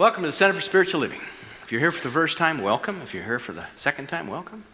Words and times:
Welcome 0.00 0.22
to 0.22 0.28
the 0.28 0.32
Center 0.32 0.54
for 0.54 0.62
Spiritual 0.62 1.00
Living. 1.00 1.20
If 1.62 1.70
you're 1.70 1.80
here 1.82 1.92
for 1.92 2.02
the 2.02 2.10
first 2.10 2.38
time, 2.38 2.62
welcome. 2.62 3.02
If 3.02 3.12
you're 3.12 3.22
here 3.22 3.38
for 3.38 3.52
the 3.52 3.66
second 3.76 4.08
time, 4.08 4.28
welcome. 4.28 4.64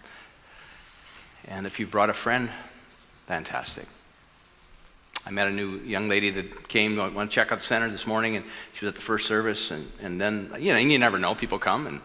And 1.46 1.66
if 1.66 1.80
you've 1.80 1.90
brought 1.90 2.10
a 2.10 2.12
friend, 2.12 2.48
fantastic. 3.26 3.86
I 5.26 5.32
met 5.32 5.48
a 5.48 5.50
new 5.50 5.78
young 5.78 6.08
lady 6.08 6.30
that 6.30 6.68
came, 6.68 6.96
went 7.12 7.28
to 7.32 7.34
check 7.34 7.50
out 7.50 7.58
the 7.58 7.64
center 7.64 7.90
this 7.90 8.06
morning, 8.06 8.36
and 8.36 8.44
she 8.72 8.84
was 8.84 8.90
at 8.90 8.94
the 8.94 9.00
first 9.00 9.26
service. 9.26 9.72
And, 9.72 9.90
and 10.00 10.20
then, 10.20 10.52
you 10.60 10.72
know, 10.72 10.78
you 10.78 10.96
never 10.96 11.18
know, 11.18 11.34
people 11.34 11.58
come. 11.58 11.88
And, 11.88 12.00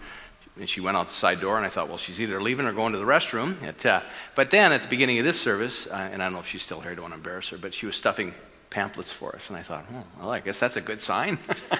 and 0.57 0.67
she 0.67 0.81
went 0.81 0.97
out 0.97 1.09
the 1.09 1.13
side 1.13 1.41
door, 1.41 1.57
and 1.57 1.65
I 1.65 1.69
thought, 1.69 1.89
well, 1.89 1.99
she's 1.99 2.19
either 2.19 2.41
leaving 2.41 2.65
or 2.65 2.73
going 2.73 2.93
to 2.93 2.97
the 2.97 3.05
restroom. 3.05 3.61
At, 3.61 3.85
uh, 3.85 4.01
but 4.33 4.49
then 4.49 4.71
at 4.73 4.81
the 4.81 4.89
beginning 4.89 5.19
of 5.19 5.25
this 5.25 5.39
service, 5.39 5.85
uh, 5.85 6.09
and 6.11 6.23
I 6.23 6.25
don't 6.25 6.33
know 6.33 6.39
if 6.39 6.47
she's 6.47 6.63
still 6.63 6.81
here, 6.81 6.89
I 6.89 6.95
don't 6.95 7.03
want 7.03 7.13
to 7.13 7.19
embarrass 7.19 7.49
her, 7.49 7.57
but 7.59 7.75
she 7.75 7.85
was 7.85 7.95
stuffing 7.95 8.33
pamphlets 8.71 9.11
for 9.11 9.35
us. 9.35 9.49
And 9.49 9.57
I 9.57 9.61
thought, 9.61 9.85
oh, 9.93 10.03
well, 10.19 10.31
I 10.31 10.39
guess 10.39 10.59
that's 10.59 10.77
a 10.77 10.81
good 10.81 11.01
sign. 11.01 11.37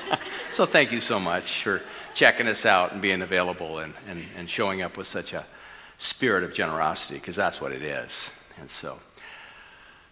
so 0.53 0.67
thank 0.67 0.91
you 0.91 1.01
so 1.01 1.19
much 1.19 1.63
for 1.63 1.81
checking 2.13 2.47
us 2.47 2.65
out 2.65 2.91
and 2.91 3.01
being 3.01 3.23
available 3.23 3.79
and, 3.79 3.95
and, 4.07 4.23
and 4.37 4.47
showing 4.47 4.83
up 4.83 4.97
with 4.97 5.07
such 5.07 5.33
a 5.33 5.45
spirit 5.97 6.43
of 6.43 6.53
generosity, 6.53 7.15
because 7.15 7.35
that's 7.35 7.59
what 7.59 7.71
it 7.71 7.81
is. 7.81 8.29
And 8.59 8.69
so 8.69 8.99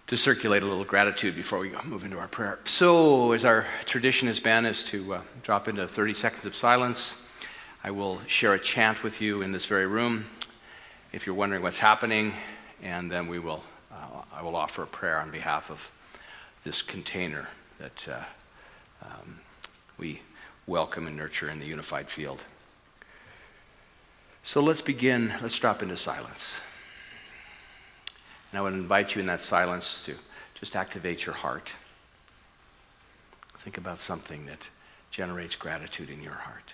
to 0.08 0.18
circulate 0.18 0.64
a 0.64 0.66
little 0.66 0.84
gratitude 0.84 1.36
before 1.36 1.60
we 1.60 1.72
move 1.84 2.04
into 2.04 2.18
our 2.18 2.28
prayer. 2.28 2.58
So, 2.66 3.32
as 3.34 3.46
our 3.46 3.68
tradition 3.86 4.28
has 4.28 4.40
been, 4.40 4.66
is 4.66 4.84
to 4.86 5.14
uh, 5.14 5.22
drop 5.44 5.68
into 5.68 5.88
30 5.88 6.16
seconds 6.16 6.46
of 6.48 6.56
silence. 6.56 7.14
I 7.84 7.92
will 7.92 8.20
share 8.26 8.56
a 8.56 8.59
chant 8.59 9.04
with 9.04 9.22
you 9.22 9.44
in 9.44 9.52
this 9.52 9.68
very 9.68 9.86
room 9.86 10.26
if 11.14 11.28
you're 11.28 11.36
wondering 11.36 11.62
what's 11.62 11.78
happening, 11.78 12.34
and 12.82 13.12
then 13.12 13.28
we 13.28 13.38
will, 13.38 13.64
uh, 13.92 14.23
I 14.34 14.42
will 14.42 14.56
offer 14.56 14.82
a 14.82 14.88
prayer 14.88 15.20
on 15.20 15.30
behalf 15.30 15.70
of 15.70 15.92
this 16.63 16.81
container 16.81 17.48
that 17.80 18.08
uh, 18.09 19.05
um, 19.05 19.40
we 19.98 20.22
welcome 20.67 21.08
and 21.08 21.17
nurture 21.17 21.50
in 21.50 21.59
the 21.59 21.66
unified 21.66 22.09
field. 22.09 22.44
So 24.44 24.62
let's 24.62 24.81
begin, 24.81 25.34
let's 25.42 25.58
drop 25.58 25.81
into 25.81 25.97
silence. 25.97 26.59
And 28.52 28.59
I 28.59 28.61
would 28.61 28.73
invite 28.73 29.16
you 29.16 29.22
in 29.22 29.28
that 29.28 29.42
silence 29.42 30.03
to 30.06 30.16
just 30.56 30.75
activate 30.75 31.25
your 31.25 31.36
heart. 31.36 31.72
Think 33.58 33.78
about 33.78 34.00
something 34.00 34.45
that 34.47 34.67
generates 35.12 35.56
gratitude 35.56 36.09
in 36.09 36.22
your 36.22 36.34
heart. 36.34 36.73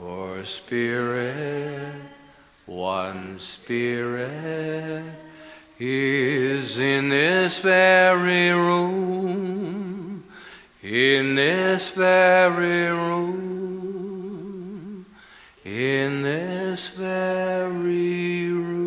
For 0.00 0.42
Spirit, 0.44 1.94
one 2.64 3.36
Spirit, 3.36 5.04
is 5.78 6.78
in 6.78 7.10
this 7.10 7.58
very 7.58 8.50
room, 8.50 10.24
in 10.82 11.34
this 11.34 11.90
very 11.90 12.90
room, 12.90 13.84
in 15.66 16.22
this 16.22 16.88
very 16.96 18.52
room. 18.52 18.86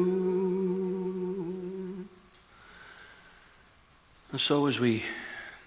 And 4.32 4.42
so 4.42 4.66
as 4.66 4.80
we 4.80 5.04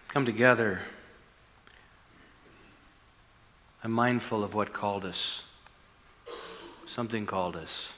come 0.08 0.26
together, 0.26 0.80
I'm 3.86 3.92
mindful 3.92 4.42
of 4.42 4.52
what 4.52 4.72
called 4.72 5.04
us. 5.04 5.44
Something 6.88 7.24
called 7.24 7.54
us. 7.54 7.92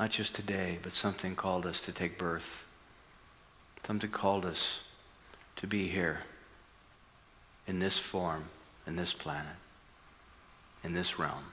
Not 0.00 0.08
just 0.08 0.34
today, 0.34 0.78
but 0.80 0.94
something 0.94 1.36
called 1.36 1.66
us 1.66 1.84
to 1.84 1.92
take 1.92 2.16
birth. 2.16 2.64
Something 3.86 4.08
called 4.08 4.46
us 4.46 4.78
to 5.56 5.66
be 5.66 5.86
here 5.86 6.20
in 7.66 7.78
this 7.78 7.98
form, 7.98 8.46
in 8.86 8.96
this 8.96 9.12
planet, 9.12 9.56
in 10.82 10.94
this 10.94 11.18
realm. 11.18 11.52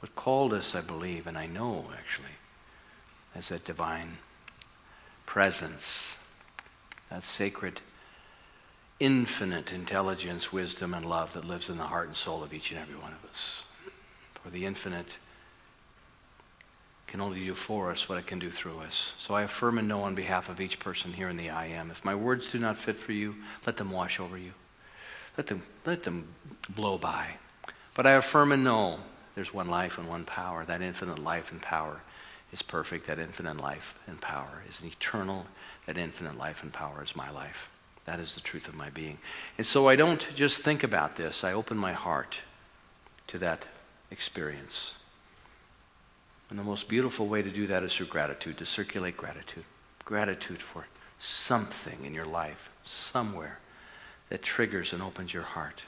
What 0.00 0.16
called 0.16 0.52
us, 0.52 0.74
I 0.74 0.80
believe, 0.80 1.28
and 1.28 1.38
I 1.38 1.46
know 1.46 1.84
actually, 1.96 2.34
is 3.36 3.50
that 3.50 3.64
divine 3.64 4.18
presence, 5.26 6.16
that 7.08 7.24
sacred 7.24 7.80
infinite 9.02 9.72
intelligence, 9.72 10.52
wisdom, 10.52 10.94
and 10.94 11.04
love 11.04 11.32
that 11.32 11.44
lives 11.44 11.68
in 11.68 11.76
the 11.76 11.82
heart 11.82 12.06
and 12.06 12.16
soul 12.16 12.44
of 12.44 12.54
each 12.54 12.70
and 12.70 12.78
every 12.78 12.94
one 12.94 13.12
of 13.12 13.28
us. 13.28 13.62
For 14.34 14.48
the 14.48 14.64
infinite 14.64 15.16
can 17.08 17.20
only 17.20 17.44
do 17.44 17.52
for 17.54 17.90
us 17.90 18.08
what 18.08 18.16
it 18.16 18.28
can 18.28 18.38
do 18.38 18.48
through 18.48 18.78
us. 18.78 19.12
So 19.18 19.34
I 19.34 19.42
affirm 19.42 19.78
and 19.78 19.88
know 19.88 20.02
on 20.02 20.14
behalf 20.14 20.48
of 20.48 20.60
each 20.60 20.78
person 20.78 21.12
here 21.12 21.28
in 21.28 21.36
the 21.36 21.50
I 21.50 21.66
am. 21.66 21.90
If 21.90 22.04
my 22.04 22.14
words 22.14 22.52
do 22.52 22.60
not 22.60 22.78
fit 22.78 22.94
for 22.94 23.10
you, 23.10 23.34
let 23.66 23.76
them 23.76 23.90
wash 23.90 24.20
over 24.20 24.38
you. 24.38 24.52
Let 25.36 25.48
them, 25.48 25.62
let 25.84 26.04
them 26.04 26.28
blow 26.68 26.96
by. 26.96 27.26
But 27.94 28.06
I 28.06 28.12
affirm 28.12 28.52
and 28.52 28.62
know 28.62 29.00
there's 29.34 29.52
one 29.52 29.68
life 29.68 29.98
and 29.98 30.08
one 30.08 30.24
power. 30.24 30.64
That 30.64 30.80
infinite 30.80 31.18
life 31.18 31.50
and 31.50 31.60
power 31.60 32.02
is 32.52 32.62
perfect. 32.62 33.08
That 33.08 33.18
infinite 33.18 33.56
life 33.56 33.98
and 34.06 34.20
power 34.20 34.62
is 34.68 34.80
eternal. 34.84 35.46
That 35.86 35.98
infinite 35.98 36.38
life 36.38 36.62
and 36.62 36.72
power 36.72 37.02
is 37.02 37.16
my 37.16 37.30
life. 37.30 37.68
That 38.04 38.20
is 38.20 38.34
the 38.34 38.40
truth 38.40 38.68
of 38.68 38.74
my 38.74 38.90
being. 38.90 39.18
And 39.58 39.66
so 39.66 39.88
I 39.88 39.96
don't 39.96 40.28
just 40.34 40.62
think 40.62 40.82
about 40.82 41.16
this, 41.16 41.44
I 41.44 41.52
open 41.52 41.76
my 41.76 41.92
heart 41.92 42.38
to 43.28 43.38
that 43.38 43.68
experience. 44.10 44.94
And 46.50 46.58
the 46.58 46.64
most 46.64 46.88
beautiful 46.88 47.28
way 47.28 47.40
to 47.42 47.50
do 47.50 47.66
that 47.68 47.82
is 47.82 47.94
through 47.94 48.06
gratitude, 48.06 48.58
to 48.58 48.66
circulate 48.66 49.16
gratitude. 49.16 49.64
Gratitude 50.04 50.60
for 50.60 50.86
something 51.18 52.04
in 52.04 52.12
your 52.12 52.26
life, 52.26 52.70
somewhere, 52.84 53.58
that 54.28 54.42
triggers 54.42 54.92
and 54.92 55.02
opens 55.02 55.32
your 55.32 55.44
heart. 55.44 55.84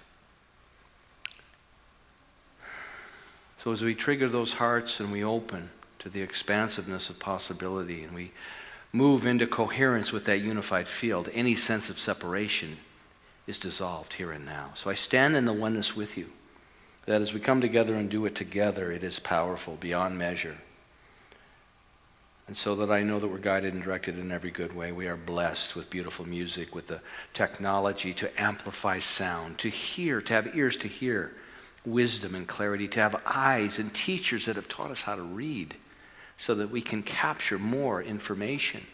So 3.58 3.72
as 3.72 3.82
we 3.82 3.94
trigger 3.94 4.28
those 4.28 4.52
hearts 4.52 5.00
and 5.00 5.10
we 5.10 5.24
open 5.24 5.70
to 5.98 6.08
the 6.08 6.20
expansiveness 6.20 7.08
of 7.10 7.18
possibility 7.18 8.04
and 8.04 8.14
we 8.14 8.30
move 8.94 9.26
into 9.26 9.44
coherence 9.44 10.12
with 10.12 10.24
that 10.24 10.40
unified 10.40 10.86
field, 10.86 11.28
any 11.34 11.56
sense 11.56 11.90
of 11.90 11.98
separation 11.98 12.76
is 13.44 13.58
dissolved 13.58 14.12
here 14.12 14.30
and 14.30 14.46
now. 14.46 14.70
So 14.74 14.88
I 14.88 14.94
stand 14.94 15.34
in 15.34 15.46
the 15.46 15.52
oneness 15.52 15.96
with 15.96 16.16
you. 16.16 16.30
That 17.06 17.20
as 17.20 17.34
we 17.34 17.40
come 17.40 17.60
together 17.60 17.96
and 17.96 18.08
do 18.08 18.24
it 18.24 18.36
together, 18.36 18.92
it 18.92 19.02
is 19.02 19.18
powerful 19.18 19.76
beyond 19.80 20.16
measure. 20.16 20.56
And 22.46 22.56
so 22.56 22.76
that 22.76 22.90
I 22.92 23.02
know 23.02 23.18
that 23.18 23.26
we're 23.26 23.38
guided 23.38 23.74
and 23.74 23.82
directed 23.82 24.16
in 24.16 24.30
every 24.30 24.52
good 24.52 24.74
way. 24.74 24.92
We 24.92 25.08
are 25.08 25.16
blessed 25.16 25.74
with 25.74 25.90
beautiful 25.90 26.26
music, 26.26 26.72
with 26.72 26.86
the 26.86 27.00
technology 27.32 28.14
to 28.14 28.40
amplify 28.40 29.00
sound, 29.00 29.58
to 29.58 29.68
hear, 29.68 30.20
to 30.20 30.32
have 30.32 30.54
ears 30.56 30.76
to 30.78 30.88
hear 30.88 31.32
wisdom 31.84 32.36
and 32.36 32.46
clarity, 32.46 32.86
to 32.88 33.00
have 33.00 33.20
eyes 33.26 33.80
and 33.80 33.92
teachers 33.92 34.46
that 34.46 34.54
have 34.54 34.68
taught 34.68 34.92
us 34.92 35.02
how 35.02 35.16
to 35.16 35.22
read 35.22 35.74
so 36.38 36.54
that 36.54 36.70
we 36.70 36.80
can 36.80 37.02
capture 37.02 37.58
more 37.58 38.02
information, 38.02 38.86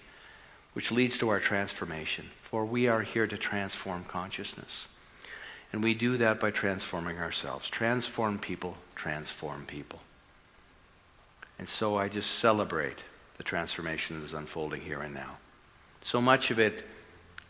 which 0.73 0.93
leads 0.93 1.19
to 1.19 1.29
our 1.29 1.41
transformation. 1.41 2.31
For 2.43 2.65
we 2.65 2.89
are 2.89 3.03
here 3.03 3.27
to 3.27 3.39
transform 3.39 4.05
consciousness. 4.05 4.89
And 5.73 5.83
we 5.83 5.95
do 5.95 6.17
that 6.17 6.41
by 6.41 6.51
transforming 6.51 7.19
ourselves. 7.19 7.71
Transform 7.71 8.39
people, 8.39 8.77
transform 8.95 9.65
people. 9.67 10.01
And 11.59 11.69
so 11.69 11.97
I 11.97 12.09
just 12.09 12.39
celebrate 12.39 13.05
the 13.37 13.45
transformation 13.45 14.19
that 14.19 14.25
is 14.25 14.35
unfolding 14.35 14.81
here 14.81 15.01
and 15.01 15.15
now. 15.15 15.37
So 16.01 16.21
much 16.21 16.51
of 16.51 16.59
it 16.59 16.85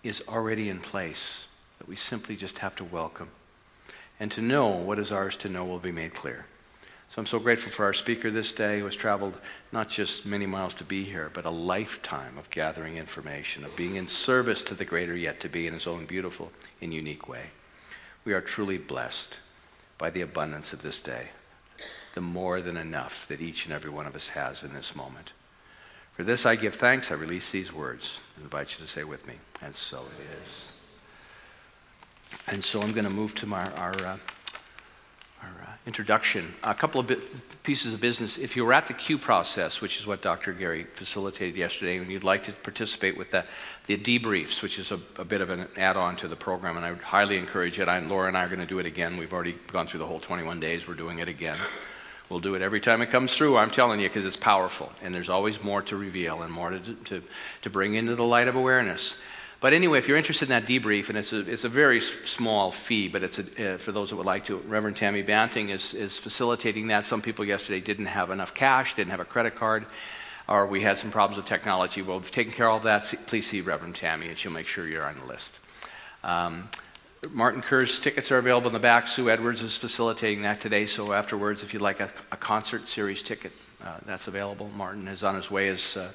is 0.02 0.22
already 0.28 0.68
in 0.68 0.80
place 0.80 1.46
that 1.78 1.88
we 1.88 1.96
simply 1.96 2.36
just 2.36 2.58
have 2.58 2.76
to 2.76 2.84
welcome. 2.84 3.30
And 4.18 4.30
to 4.32 4.42
know 4.42 4.68
what 4.68 4.98
is 4.98 5.12
ours 5.12 5.36
to 5.38 5.48
know 5.48 5.64
will 5.64 5.78
be 5.78 5.92
made 5.92 6.14
clear. 6.14 6.44
So 7.10 7.18
I'm 7.18 7.26
so 7.26 7.40
grateful 7.40 7.72
for 7.72 7.84
our 7.84 7.92
speaker 7.92 8.30
this 8.30 8.52
day 8.52 8.78
who 8.78 8.84
has 8.84 8.94
traveled 8.94 9.36
not 9.72 9.88
just 9.88 10.24
many 10.24 10.46
miles 10.46 10.76
to 10.76 10.84
be 10.84 11.02
here, 11.02 11.28
but 11.34 11.44
a 11.44 11.50
lifetime 11.50 12.38
of 12.38 12.48
gathering 12.50 12.98
information, 12.98 13.64
of 13.64 13.74
being 13.74 13.96
in 13.96 14.06
service 14.06 14.62
to 14.62 14.74
the 14.74 14.84
greater 14.84 15.16
yet 15.16 15.40
to 15.40 15.48
be 15.48 15.66
in 15.66 15.74
his 15.74 15.88
own 15.88 16.06
beautiful 16.06 16.52
and 16.80 16.94
unique 16.94 17.28
way. 17.28 17.46
We 18.24 18.32
are 18.32 18.40
truly 18.40 18.78
blessed 18.78 19.38
by 19.98 20.10
the 20.10 20.20
abundance 20.20 20.72
of 20.72 20.82
this 20.82 21.02
day, 21.02 21.30
the 22.14 22.20
more 22.20 22.60
than 22.60 22.76
enough 22.76 23.26
that 23.26 23.40
each 23.40 23.64
and 23.64 23.74
every 23.74 23.90
one 23.90 24.06
of 24.06 24.14
us 24.14 24.28
has 24.28 24.62
in 24.62 24.72
this 24.72 24.94
moment. 24.94 25.32
For 26.12 26.22
this 26.22 26.46
I 26.46 26.54
give 26.54 26.76
thanks. 26.76 27.10
I 27.10 27.14
release 27.14 27.50
these 27.50 27.72
words. 27.72 28.20
I 28.38 28.42
invite 28.42 28.78
you 28.78 28.86
to 28.86 28.90
say 28.90 29.02
with 29.02 29.26
me, 29.26 29.34
and 29.62 29.74
so 29.74 29.98
it 29.98 30.44
is. 30.44 30.86
And 32.46 32.62
so 32.62 32.80
I'm 32.80 32.92
going 32.92 33.02
to 33.02 33.10
move 33.10 33.34
to 33.36 33.46
my, 33.46 33.68
our, 33.72 33.94
our 34.00 34.06
uh, 34.06 34.16
introduction. 35.90 36.54
A 36.62 36.72
couple 36.72 37.00
of 37.00 37.10
pieces 37.64 37.92
of 37.92 38.00
business. 38.00 38.38
If 38.38 38.54
you 38.54 38.64
were 38.64 38.72
at 38.72 38.86
the 38.86 38.94
Q 38.94 39.18
process, 39.18 39.80
which 39.80 39.98
is 39.98 40.06
what 40.06 40.22
Dr. 40.22 40.52
Gary 40.52 40.84
facilitated 40.84 41.56
yesterday, 41.56 41.98
and 41.98 42.08
you'd 42.08 42.22
like 42.22 42.44
to 42.44 42.52
participate 42.52 43.18
with 43.18 43.32
the, 43.32 43.44
the 43.88 43.96
debriefs, 43.96 44.62
which 44.62 44.78
is 44.78 44.92
a, 44.92 45.00
a 45.18 45.24
bit 45.24 45.40
of 45.40 45.50
an 45.50 45.66
add 45.76 45.96
on 45.96 46.14
to 46.18 46.28
the 46.28 46.36
program, 46.36 46.76
and 46.76 46.86
I 46.86 46.92
would 46.92 47.02
highly 47.02 47.38
encourage 47.38 47.80
it. 47.80 47.88
I, 47.88 47.98
Laura 47.98 48.28
and 48.28 48.38
I 48.38 48.44
are 48.44 48.46
going 48.46 48.60
to 48.60 48.66
do 48.66 48.78
it 48.78 48.86
again. 48.86 49.16
We've 49.16 49.32
already 49.32 49.56
gone 49.72 49.88
through 49.88 49.98
the 49.98 50.06
whole 50.06 50.20
21 50.20 50.60
days, 50.60 50.86
we're 50.86 50.94
doing 50.94 51.18
it 51.18 51.26
again. 51.26 51.58
We'll 52.28 52.38
do 52.38 52.54
it 52.54 52.62
every 52.62 52.80
time 52.80 53.02
it 53.02 53.10
comes 53.10 53.36
through, 53.36 53.58
I'm 53.58 53.72
telling 53.72 53.98
you, 53.98 54.08
because 54.08 54.24
it's 54.24 54.36
powerful. 54.36 54.92
And 55.02 55.12
there's 55.12 55.28
always 55.28 55.60
more 55.60 55.82
to 55.82 55.96
reveal 55.96 56.42
and 56.42 56.52
more 56.52 56.70
to, 56.70 56.78
to, 56.78 57.20
to 57.62 57.70
bring 57.70 57.96
into 57.96 58.14
the 58.14 58.22
light 58.22 58.46
of 58.46 58.54
awareness. 58.54 59.16
But 59.60 59.74
anyway, 59.74 59.98
if 59.98 60.08
you're 60.08 60.16
interested 60.16 60.50
in 60.50 60.50
that 60.50 60.66
debrief, 60.66 61.10
and 61.10 61.18
it's 61.18 61.34
a, 61.34 61.40
it's 61.40 61.64
a 61.64 61.68
very 61.68 62.00
small 62.00 62.70
fee, 62.70 63.08
but 63.08 63.22
it's 63.22 63.38
a, 63.38 63.74
uh, 63.74 63.78
for 63.78 63.92
those 63.92 64.08
that 64.08 64.16
would 64.16 64.24
like 64.24 64.46
to, 64.46 64.56
Reverend 64.56 64.96
Tammy 64.96 65.20
Banting 65.20 65.68
is, 65.68 65.92
is 65.92 66.18
facilitating 66.18 66.86
that. 66.86 67.04
Some 67.04 67.20
people 67.20 67.44
yesterday 67.44 67.80
didn't 67.80 68.06
have 68.06 68.30
enough 68.30 68.54
cash, 68.54 68.94
didn't 68.94 69.10
have 69.10 69.20
a 69.20 69.24
credit 69.26 69.56
card, 69.56 69.84
or 70.48 70.66
we 70.66 70.80
had 70.80 70.96
some 70.96 71.10
problems 71.10 71.36
with 71.36 71.44
technology. 71.44 72.00
Well, 72.00 72.18
we've 72.18 72.30
taken 72.30 72.54
care 72.54 72.68
of 72.68 72.72
all 72.72 72.80
that. 72.80 73.14
Please 73.26 73.46
see 73.46 73.60
Reverend 73.60 73.96
Tammy, 73.96 74.28
and 74.28 74.38
she'll 74.38 74.50
make 74.50 74.66
sure 74.66 74.88
you're 74.88 75.04
on 75.04 75.18
the 75.18 75.26
list. 75.26 75.54
Um, 76.24 76.70
Martin 77.28 77.60
Kerr's 77.60 78.00
tickets 78.00 78.32
are 78.32 78.38
available 78.38 78.68
in 78.68 78.72
the 78.72 78.78
back. 78.78 79.08
Sue 79.08 79.28
Edwards 79.28 79.60
is 79.60 79.76
facilitating 79.76 80.40
that 80.42 80.62
today. 80.62 80.86
So 80.86 81.12
afterwards, 81.12 81.62
if 81.62 81.74
you'd 81.74 81.82
like 81.82 82.00
a, 82.00 82.10
a 82.32 82.36
concert 82.38 82.88
series 82.88 83.22
ticket, 83.22 83.52
uh, 83.84 83.98
that's 84.06 84.26
available. 84.26 84.70
Martin 84.74 85.06
is 85.06 85.22
on 85.22 85.34
his 85.34 85.50
way, 85.50 85.68
as 85.68 85.98
uh, 85.98 86.08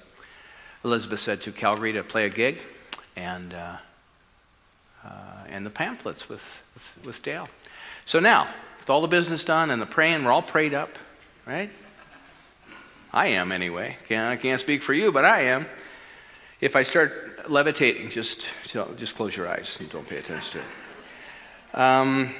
Elizabeth 0.83 1.19
said, 1.19 1.43
to 1.43 1.51
Calgary 1.51 1.93
to 1.93 2.03
play 2.03 2.25
a 2.25 2.29
gig, 2.29 2.59
and 3.15 3.53
uh, 3.53 3.77
uh 5.03 5.09
and 5.49 5.65
the 5.65 5.69
pamphlets 5.69 6.27
with, 6.29 6.63
with, 6.73 7.05
with 7.05 7.23
Dale. 7.23 7.47
So 8.05 8.19
now, 8.19 8.47
with 8.79 8.89
all 8.89 9.01
the 9.01 9.07
business 9.07 9.43
done 9.43 9.71
and 9.71 9.81
the 9.81 9.85
praying, 9.85 10.23
we're 10.23 10.31
all 10.31 10.41
prayed 10.41 10.73
up, 10.73 10.97
right? 11.45 11.69
I 13.13 13.27
am 13.27 13.51
anyway. 13.51 13.97
I 14.09 14.35
can't 14.35 14.59
speak 14.59 14.83
for 14.83 14.93
you, 14.93 15.11
but 15.11 15.23
I 15.25 15.41
am. 15.45 15.67
If 16.59 16.75
I 16.75 16.83
start 16.83 17.49
levitating, 17.49 18.09
just 18.09 18.47
just 18.97 19.15
close 19.15 19.35
your 19.35 19.47
eyes 19.47 19.77
and 19.79 19.89
don't 19.89 20.07
pay 20.07 20.17
attention 20.17 20.61
to 20.61 20.65
it. 20.65 21.79
Um, 21.79 22.33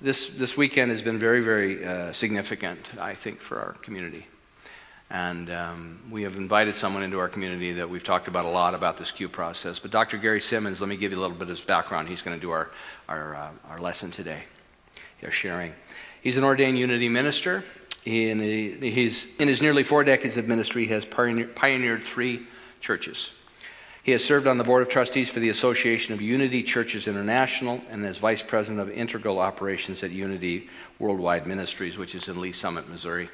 this, 0.00 0.28
this 0.28 0.56
weekend 0.56 0.90
has 0.90 1.00
been 1.00 1.18
very, 1.18 1.40
very 1.40 1.84
uh, 1.84 2.12
significant, 2.12 2.90
I 3.00 3.14
think, 3.14 3.40
for 3.40 3.58
our 3.60 3.72
community. 3.74 4.26
And 5.14 5.48
um, 5.48 6.00
we 6.10 6.24
have 6.24 6.34
invited 6.34 6.74
someone 6.74 7.04
into 7.04 7.20
our 7.20 7.28
community 7.28 7.74
that 7.74 7.88
we've 7.88 8.02
talked 8.02 8.26
about 8.26 8.46
a 8.46 8.48
lot 8.48 8.74
about 8.74 8.96
this 8.96 9.12
Q 9.12 9.28
process. 9.28 9.78
But 9.78 9.92
Dr. 9.92 10.18
Gary 10.18 10.40
Simmons, 10.40 10.80
let 10.80 10.88
me 10.90 10.96
give 10.96 11.12
you 11.12 11.18
a 11.18 11.20
little 11.20 11.36
bit 11.36 11.44
of 11.44 11.50
his 11.50 11.60
background. 11.60 12.08
He's 12.08 12.20
going 12.20 12.36
to 12.36 12.40
do 12.40 12.50
our, 12.50 12.72
our, 13.08 13.36
uh, 13.36 13.50
our 13.68 13.78
lesson 13.78 14.10
today, 14.10 14.42
our 15.22 15.30
sharing. 15.30 15.72
He's 16.20 16.36
an 16.36 16.42
ordained 16.42 16.80
unity 16.80 17.08
minister. 17.08 17.62
In, 18.04 18.38
the, 18.38 18.90
he's, 18.90 19.28
in 19.36 19.46
his 19.46 19.62
nearly 19.62 19.84
four 19.84 20.02
decades 20.02 20.36
of 20.36 20.48
ministry, 20.48 20.84
he 20.84 20.92
has 20.92 21.04
pioneered 21.04 22.02
three 22.02 22.48
churches. 22.80 23.34
He 24.02 24.10
has 24.10 24.24
served 24.24 24.48
on 24.48 24.58
the 24.58 24.64
Board 24.64 24.82
of 24.82 24.88
Trustees 24.88 25.30
for 25.30 25.38
the 25.38 25.50
Association 25.50 26.12
of 26.12 26.22
Unity 26.22 26.64
Churches 26.64 27.06
International 27.06 27.80
and 27.88 28.04
as 28.04 28.18
Vice 28.18 28.42
President 28.42 28.80
of 28.80 28.90
Integral 28.90 29.38
Operations 29.38 30.02
at 30.02 30.10
Unity 30.10 30.68
Worldwide 30.98 31.46
Ministries, 31.46 31.96
which 31.96 32.16
is 32.16 32.28
in 32.28 32.40
Lee's 32.40 32.58
Summit, 32.58 32.88
Missouri. 32.88 33.30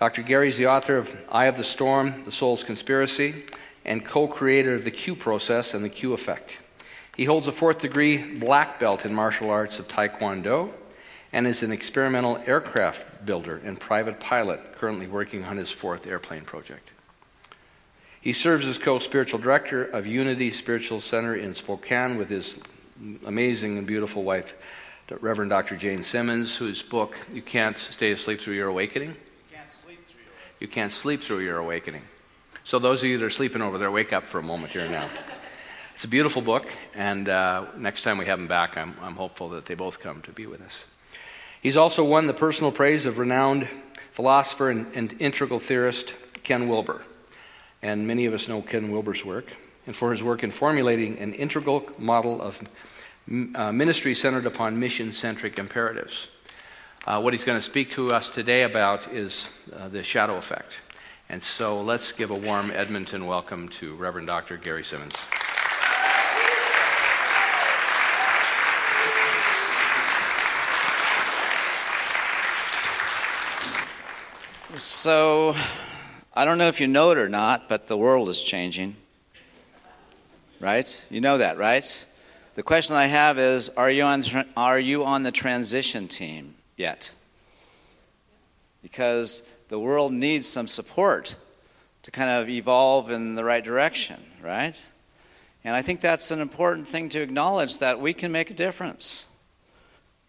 Dr. 0.00 0.22
Gary 0.22 0.48
is 0.48 0.56
the 0.56 0.66
author 0.66 0.96
of 0.96 1.14
I 1.28 1.44
of 1.44 1.58
the 1.58 1.64
Storm, 1.64 2.24
The 2.24 2.32
Soul's 2.32 2.64
Conspiracy, 2.64 3.44
and 3.84 4.02
co 4.02 4.26
creator 4.26 4.72
of 4.72 4.84
the 4.84 4.90
Q 4.90 5.14
Process 5.14 5.74
and 5.74 5.84
the 5.84 5.90
Q 5.90 6.14
Effect. 6.14 6.58
He 7.16 7.26
holds 7.26 7.48
a 7.48 7.52
fourth 7.52 7.80
degree 7.80 8.38
black 8.38 8.80
belt 8.80 9.04
in 9.04 9.14
martial 9.14 9.50
arts 9.50 9.78
of 9.78 9.88
Taekwondo 9.88 10.70
and 11.34 11.46
is 11.46 11.62
an 11.62 11.70
experimental 11.70 12.38
aircraft 12.46 13.26
builder 13.26 13.60
and 13.62 13.78
private 13.78 14.18
pilot 14.18 14.74
currently 14.74 15.06
working 15.06 15.44
on 15.44 15.58
his 15.58 15.70
fourth 15.70 16.06
airplane 16.06 16.44
project. 16.44 16.92
He 18.22 18.32
serves 18.32 18.66
as 18.66 18.78
co 18.78 19.00
spiritual 19.00 19.38
director 19.38 19.84
of 19.84 20.06
Unity 20.06 20.50
Spiritual 20.50 21.02
Center 21.02 21.34
in 21.34 21.52
Spokane 21.52 22.16
with 22.16 22.30
his 22.30 22.58
amazing 23.26 23.76
and 23.76 23.86
beautiful 23.86 24.22
wife, 24.22 24.56
Reverend 25.20 25.50
Dr. 25.50 25.76
Jane 25.76 26.04
Simmons, 26.04 26.56
whose 26.56 26.82
book, 26.82 27.16
You 27.34 27.42
Can't 27.42 27.76
Stay 27.76 28.12
Asleep 28.12 28.40
Through 28.40 28.54
Your 28.54 28.68
Awakening. 28.68 29.14
You 29.70 29.78
can't 29.78 30.02
sleep 30.02 30.02
through 30.06 30.20
your 30.20 30.28
awakening. 30.28 30.60
You 30.60 30.68
can't 30.68 30.92
sleep 30.92 31.22
through 31.22 31.38
your 31.38 31.58
awakening. 31.58 32.02
So, 32.64 32.78
those 32.78 33.02
of 33.02 33.08
you 33.08 33.18
that 33.18 33.24
are 33.24 33.30
sleeping 33.30 33.62
over 33.62 33.78
there, 33.78 33.90
wake 33.90 34.12
up 34.12 34.24
for 34.24 34.38
a 34.38 34.42
moment 34.42 34.72
here 34.72 34.88
now. 34.88 35.08
It's 35.94 36.06
a 36.06 36.08
beautiful 36.08 36.40
book, 36.40 36.66
and 36.94 37.28
uh, 37.28 37.66
next 37.76 38.04
time 38.04 38.16
we 38.16 38.24
have 38.24 38.38
them 38.38 38.48
back, 38.48 38.78
I'm, 38.78 38.96
I'm 39.02 39.16
hopeful 39.16 39.50
that 39.50 39.66
they 39.66 39.74
both 39.74 40.00
come 40.00 40.22
to 40.22 40.32
be 40.32 40.46
with 40.46 40.62
us. 40.62 40.86
He's 41.60 41.76
also 41.76 42.02
won 42.02 42.26
the 42.26 42.32
personal 42.32 42.72
praise 42.72 43.04
of 43.04 43.18
renowned 43.18 43.68
philosopher 44.10 44.70
and, 44.70 44.86
and 44.94 45.14
integral 45.20 45.58
theorist 45.58 46.14
Ken 46.42 46.70
Wilber 46.70 47.02
and 47.82 48.06
many 48.06 48.26
of 48.26 48.34
us 48.34 48.48
know 48.48 48.62
Ken 48.62 48.90
Wilber's 48.90 49.24
work, 49.24 49.56
and 49.86 49.96
for 49.96 50.10
his 50.10 50.22
work 50.22 50.42
in 50.42 50.50
formulating 50.50 51.18
an 51.18 51.34
integral 51.34 51.88
model 51.98 52.40
of 52.40 52.62
uh, 53.54 53.72
ministry 53.72 54.14
centered 54.14 54.46
upon 54.46 54.78
mission 54.78 55.12
centric 55.12 55.58
imperatives. 55.58 56.28
Uh, 57.10 57.20
what 57.20 57.34
he's 57.34 57.42
going 57.42 57.58
to 57.58 57.62
speak 57.62 57.90
to 57.90 58.12
us 58.12 58.30
today 58.30 58.62
about 58.62 59.12
is 59.12 59.48
uh, 59.74 59.88
the 59.88 60.00
shadow 60.00 60.36
effect. 60.36 60.80
And 61.28 61.42
so 61.42 61.82
let's 61.82 62.12
give 62.12 62.30
a 62.30 62.36
warm 62.36 62.70
Edmonton 62.70 63.26
welcome 63.26 63.68
to 63.80 63.96
Reverend 63.96 64.28
Dr. 64.28 64.56
Gary 64.56 64.84
Simmons. 64.84 65.16
So, 74.80 75.56
I 76.32 76.44
don't 76.44 76.58
know 76.58 76.68
if 76.68 76.80
you 76.80 76.86
know 76.86 77.10
it 77.10 77.18
or 77.18 77.28
not, 77.28 77.68
but 77.68 77.88
the 77.88 77.96
world 77.96 78.28
is 78.28 78.40
changing. 78.40 78.94
Right? 80.60 81.04
You 81.10 81.20
know 81.20 81.38
that, 81.38 81.58
right? 81.58 82.06
The 82.54 82.62
question 82.62 82.94
I 82.94 83.06
have 83.06 83.36
is 83.36 83.68
are 83.70 83.90
you 83.90 84.04
on, 84.04 84.22
are 84.56 84.78
you 84.78 85.04
on 85.04 85.24
the 85.24 85.32
transition 85.32 86.06
team 86.06 86.54
yet? 86.80 87.12
Because 88.82 89.48
the 89.68 89.78
world 89.78 90.12
needs 90.12 90.48
some 90.48 90.66
support 90.66 91.36
to 92.02 92.10
kind 92.10 92.30
of 92.30 92.48
evolve 92.48 93.10
in 93.10 93.34
the 93.34 93.44
right 93.44 93.62
direction, 93.62 94.20
right? 94.42 94.82
And 95.62 95.76
I 95.76 95.82
think 95.82 96.00
that's 96.00 96.30
an 96.30 96.40
important 96.40 96.88
thing 96.88 97.10
to 97.10 97.20
acknowledge 97.20 97.78
that 97.78 98.00
we 98.00 98.14
can 98.14 98.32
make 98.32 98.50
a 98.50 98.54
difference. 98.54 99.26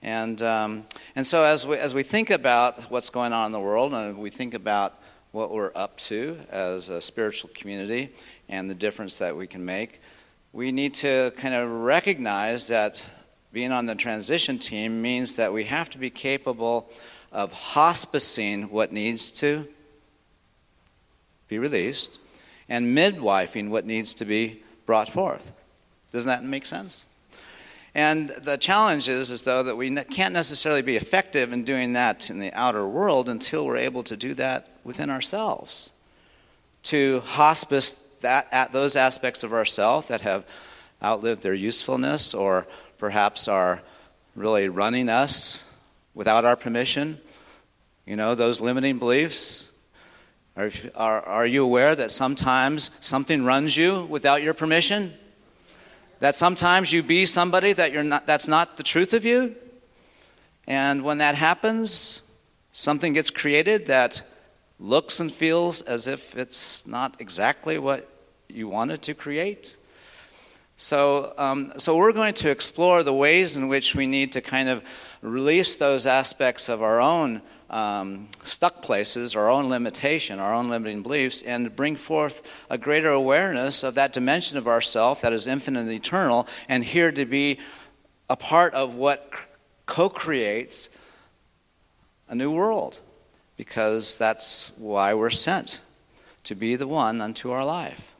And, 0.01 0.41
um, 0.41 0.85
and 1.15 1.25
so, 1.25 1.43
as 1.43 1.65
we, 1.65 1.77
as 1.77 1.93
we 1.93 2.03
think 2.03 2.29
about 2.29 2.91
what's 2.91 3.09
going 3.09 3.33
on 3.33 3.45
in 3.45 3.51
the 3.51 3.59
world, 3.59 3.93
and 3.93 4.17
we 4.17 4.29
think 4.29 4.53
about 4.53 4.99
what 5.31 5.51
we're 5.51 5.71
up 5.75 5.97
to 5.97 6.37
as 6.49 6.89
a 6.89 6.99
spiritual 6.99 7.49
community 7.53 8.09
and 8.49 8.69
the 8.69 8.75
difference 8.75 9.19
that 9.19 9.37
we 9.37 9.47
can 9.47 9.63
make, 9.63 10.01
we 10.51 10.71
need 10.71 10.93
to 10.95 11.31
kind 11.37 11.53
of 11.53 11.71
recognize 11.71 12.67
that 12.67 13.05
being 13.51 13.71
on 13.71 13.85
the 13.85 13.95
transition 13.95 14.57
team 14.57 15.01
means 15.01 15.35
that 15.35 15.51
we 15.51 15.65
have 15.65 15.89
to 15.91 15.97
be 15.97 16.09
capable 16.09 16.89
of 17.31 17.53
hospicing 17.53 18.69
what 18.69 18.91
needs 18.91 19.31
to 19.31 19.67
be 21.47 21.59
released 21.59 22.19
and 22.69 22.97
midwifing 22.97 23.69
what 23.69 23.85
needs 23.85 24.13
to 24.15 24.25
be 24.25 24.63
brought 24.85 25.09
forth. 25.09 25.51
Doesn't 26.11 26.29
that 26.29 26.43
make 26.43 26.65
sense? 26.65 27.05
And 27.93 28.29
the 28.29 28.57
challenge 28.57 29.09
is, 29.09 29.31
is 29.31 29.43
though 29.43 29.63
that 29.63 29.75
we 29.75 29.93
can't 30.05 30.33
necessarily 30.33 30.81
be 30.81 30.95
effective 30.95 31.51
in 31.51 31.65
doing 31.65 31.93
that 31.93 32.29
in 32.29 32.39
the 32.39 32.53
outer 32.53 32.87
world 32.87 33.27
until 33.27 33.65
we're 33.65 33.77
able 33.77 34.03
to 34.03 34.15
do 34.15 34.33
that 34.35 34.69
within 34.85 35.09
ourselves. 35.09 35.89
To 36.83 37.19
hospice 37.21 37.93
that 38.21 38.47
at 38.51 38.71
those 38.71 38.95
aspects 38.95 39.43
of 39.43 39.51
ourself 39.51 40.07
that 40.07 40.21
have 40.21 40.45
outlived 41.03 41.41
their 41.41 41.53
usefulness 41.53 42.33
or 42.33 42.65
perhaps 43.01 43.49
are 43.49 43.83
really 44.37 44.69
running 44.69 45.09
us 45.09 45.69
without 46.13 46.45
our 46.45 46.55
permission. 46.55 47.19
You 48.05 48.15
know, 48.15 48.33
those 48.35 48.61
limiting 48.61 48.97
beliefs. 48.97 49.69
Are, 50.55 50.71
are, 50.95 51.21
are 51.21 51.45
you 51.45 51.65
aware 51.65 51.93
that 51.93 52.11
sometimes 52.11 52.91
something 53.01 53.43
runs 53.43 53.75
you 53.75 54.05
without 54.05 54.41
your 54.41 54.53
permission? 54.53 55.11
that 56.21 56.35
sometimes 56.35 56.93
you 56.93 57.01
be 57.01 57.25
somebody 57.25 57.73
that 57.73 57.91
you're 57.91 58.03
not, 58.03 58.27
that's 58.27 58.47
not 58.47 58.77
the 58.77 58.83
truth 58.83 59.13
of 59.13 59.25
you. 59.25 59.55
And 60.67 61.03
when 61.03 61.17
that 61.17 61.33
happens, 61.33 62.21
something 62.71 63.13
gets 63.13 63.31
created 63.31 63.87
that 63.87 64.21
looks 64.79 65.19
and 65.19 65.31
feels 65.31 65.81
as 65.81 66.05
if 66.05 66.37
it's 66.37 66.85
not 66.85 67.19
exactly 67.19 67.79
what 67.79 68.07
you 68.47 68.67
wanted 68.67 69.01
to 69.01 69.15
create. 69.15 69.75
So, 70.81 71.35
um, 71.37 71.73
so 71.77 71.95
we're 71.95 72.11
going 72.11 72.33
to 72.33 72.49
explore 72.49 73.03
the 73.03 73.13
ways 73.13 73.55
in 73.55 73.67
which 73.67 73.93
we 73.93 74.07
need 74.07 74.31
to 74.31 74.41
kind 74.41 74.67
of 74.67 74.83
release 75.21 75.75
those 75.75 76.07
aspects 76.07 76.69
of 76.69 76.81
our 76.81 76.99
own 76.99 77.43
um, 77.69 78.29
stuck 78.41 78.81
places, 78.81 79.35
our 79.35 79.47
own 79.47 79.69
limitation, 79.69 80.39
our 80.39 80.55
own 80.55 80.71
limiting 80.71 81.03
beliefs, 81.03 81.43
and 81.43 81.75
bring 81.75 81.95
forth 81.95 82.65
a 82.67 82.79
greater 82.79 83.11
awareness 83.11 83.83
of 83.83 83.93
that 83.93 84.11
dimension 84.11 84.57
of 84.57 84.67
ourself 84.67 85.21
that 85.21 85.33
is 85.33 85.45
infinite 85.45 85.81
and 85.81 85.91
eternal, 85.91 86.47
and 86.67 86.83
here 86.83 87.11
to 87.11 87.25
be 87.25 87.59
a 88.27 88.35
part 88.35 88.73
of 88.73 88.95
what 88.95 89.31
co 89.85 90.09
creates 90.09 90.89
a 92.27 92.33
new 92.33 92.49
world, 92.49 92.99
because 93.55 94.17
that's 94.17 94.75
why 94.79 95.13
we're 95.13 95.29
sent 95.29 95.81
to 96.43 96.55
be 96.55 96.75
the 96.75 96.87
one 96.87 97.21
unto 97.21 97.51
our 97.51 97.63
life. 97.63 98.15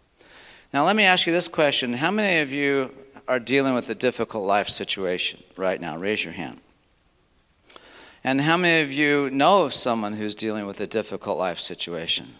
Now, 0.74 0.86
let 0.86 0.96
me 0.96 1.04
ask 1.04 1.28
you 1.28 1.34
this 1.34 1.50
question 1.50 1.94
How 1.94 2.12
many 2.12 2.40
of 2.40 2.52
you 2.52 2.92
are 3.28 3.40
dealing 3.40 3.74
with 3.74 3.90
a 3.90 3.96
difficult 3.96 4.46
life 4.46 4.70
situation 4.70 5.44
right 5.58 5.80
now? 5.80 5.98
Raise 5.98 6.24
your 6.24 6.34
hand. 6.34 6.62
And 8.24 8.40
how 8.40 8.56
many 8.56 8.84
of 8.84 8.92
you 8.92 9.30
know 9.32 9.66
of 9.66 9.74
someone 9.74 10.14
who's 10.14 10.36
dealing 10.36 10.68
with 10.68 10.80
a 10.80 10.88
difficult 10.88 11.38
life 11.38 11.60
situation? 11.60 12.36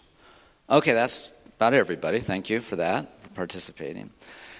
Okay, 0.70 0.92
that's 0.92 1.46
about 1.56 1.74
everybody. 1.74 2.20
Thank 2.20 2.48
you 2.48 2.60
for 2.60 2.76
that, 2.76 3.22
for 3.22 3.30
participating. 3.30 4.10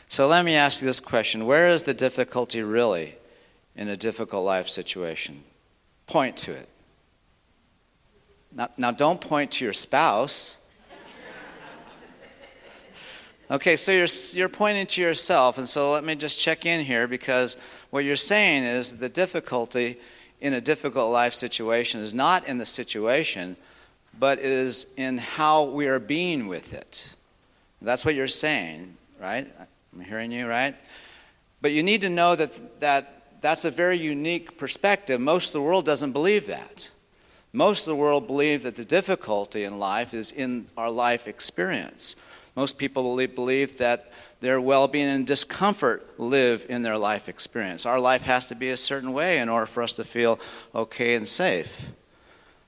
So 0.09 0.27
let 0.27 0.45
me 0.45 0.57
ask 0.57 0.83
you 0.83 0.87
this 0.87 1.01
question 1.01 1.47
Where 1.47 1.69
is 1.69 1.85
the 1.85 1.95
difficulty 1.95 2.63
really 2.63 3.15
in 3.75 3.89
a 3.89 3.97
difficult 3.97 4.45
life 4.45 4.69
situation? 4.69 5.45
Point 6.07 6.37
to 6.39 6.53
it. 6.53 6.69
Now, 8.55 8.69
now 8.77 8.91
don't 8.91 9.21
point 9.21 9.53
to 9.53 9.65
your 9.65 9.73
spouse. 9.73 10.62
Okay, 13.53 13.77
so 13.77 13.93
you're, 13.93 14.07
you're 14.33 14.49
pointing 14.49 14.87
to 14.87 15.03
yourself, 15.03 15.59
and 15.59 15.69
so 15.69 15.93
let 15.93 16.05
me 16.05 16.15
just 16.15 16.41
check 16.41 16.65
in 16.65 16.83
here 16.87 17.07
because 17.07 17.59
what 17.91 18.03
you're 18.03 18.17
saying 18.17 18.63
is 18.63 18.97
the 18.97 19.11
difficulty 19.11 19.99
in 20.41 20.55
a 20.55 20.61
difficult 20.63 21.13
life 21.13 21.35
situation 21.35 22.01
is 22.01 22.15
not 22.15 22.49
in 22.49 22.57
the 22.57 22.65
situation, 22.65 23.59
but 24.19 24.39
it 24.39 24.47
is 24.47 24.95
in 24.97 25.19
how 25.19 25.65
we 25.65 25.87
are 25.87 25.99
being 25.99 26.49
with 26.49 26.73
it. 26.73 27.15
That's 27.83 28.07
what 28.07 28.15
you're 28.15 28.27
saying, 28.27 28.97
right? 29.21 29.47
I'm 29.93 30.01
hearing 30.01 30.33
you, 30.33 30.49
right? 30.49 30.75
But 31.61 31.73
you 31.73 31.83
need 31.83 32.01
to 32.01 32.09
know 32.09 32.35
that, 32.35 32.81
that 32.81 33.43
that's 33.43 33.67
a 33.67 33.71
very 33.71 33.99
unique 33.99 34.57
perspective. 34.57 35.21
Most 35.21 35.49
of 35.49 35.53
the 35.53 35.61
world 35.61 35.85
doesn't 35.85 36.13
believe 36.13 36.47
that. 36.47 36.91
Most 37.53 37.87
of 37.87 37.91
the 37.91 37.97
world 37.97 38.27
believe 38.27 38.63
that 38.63 38.77
the 38.77 38.85
difficulty 38.87 39.65
in 39.65 39.79
life 39.79 40.15
is 40.15 40.33
in 40.33 40.69
our 40.75 40.91
life 40.91 41.29
experience. 41.29 42.17
Most 42.55 42.79
people 42.79 43.17
believe 43.27 43.79
that 43.79 44.13
their 44.41 44.61
well 44.61 44.89
being 44.89 45.09
and 45.09 45.27
discomfort 45.27 46.19
live 46.19 46.67
in 46.69 46.83
their 46.83 46.99
life 46.99 47.29
experience. 47.29 47.87
Our 47.87 48.01
life 48.01 48.23
has 48.25 48.47
to 48.47 48.55
be 48.55 48.71
a 48.71 48.77
certain 48.77 49.13
way 49.13 49.39
in 49.39 49.49
order 49.49 49.67
for 49.67 49.83
us 49.83 49.95
to 49.95 50.05
feel 50.05 50.39
okay 50.75 51.15
and 51.15 51.27
safe. 51.27 51.91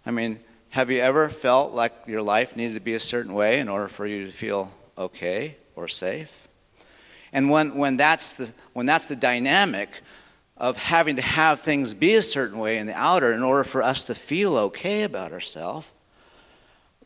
I 0.06 0.10
mean, 0.10 0.40
have 0.70 0.90
you 0.90 1.00
ever 1.00 1.28
felt 1.28 1.72
like 1.72 1.92
your 2.06 2.22
life 2.22 2.56
needed 2.56 2.74
to 2.74 2.80
be 2.80 2.94
a 2.94 3.00
certain 3.00 3.34
way 3.34 3.58
in 3.60 3.68
order 3.68 3.88
for 3.88 4.06
you 4.06 4.26
to 4.26 4.32
feel 4.32 4.72
okay 4.96 5.56
or 5.76 5.88
safe? 5.88 6.48
And 7.32 7.50
when, 7.50 7.74
when, 7.74 7.96
that's, 7.96 8.34
the, 8.34 8.52
when 8.72 8.86
that's 8.86 9.08
the 9.08 9.16
dynamic 9.16 10.02
of 10.56 10.76
having 10.76 11.16
to 11.16 11.22
have 11.22 11.60
things 11.60 11.94
be 11.94 12.14
a 12.14 12.22
certain 12.22 12.58
way 12.58 12.78
in 12.78 12.86
the 12.86 12.94
outer 12.94 13.32
in 13.32 13.42
order 13.42 13.64
for 13.64 13.82
us 13.82 14.04
to 14.04 14.14
feel 14.14 14.56
okay 14.56 15.02
about 15.02 15.32
ourselves, 15.32 15.90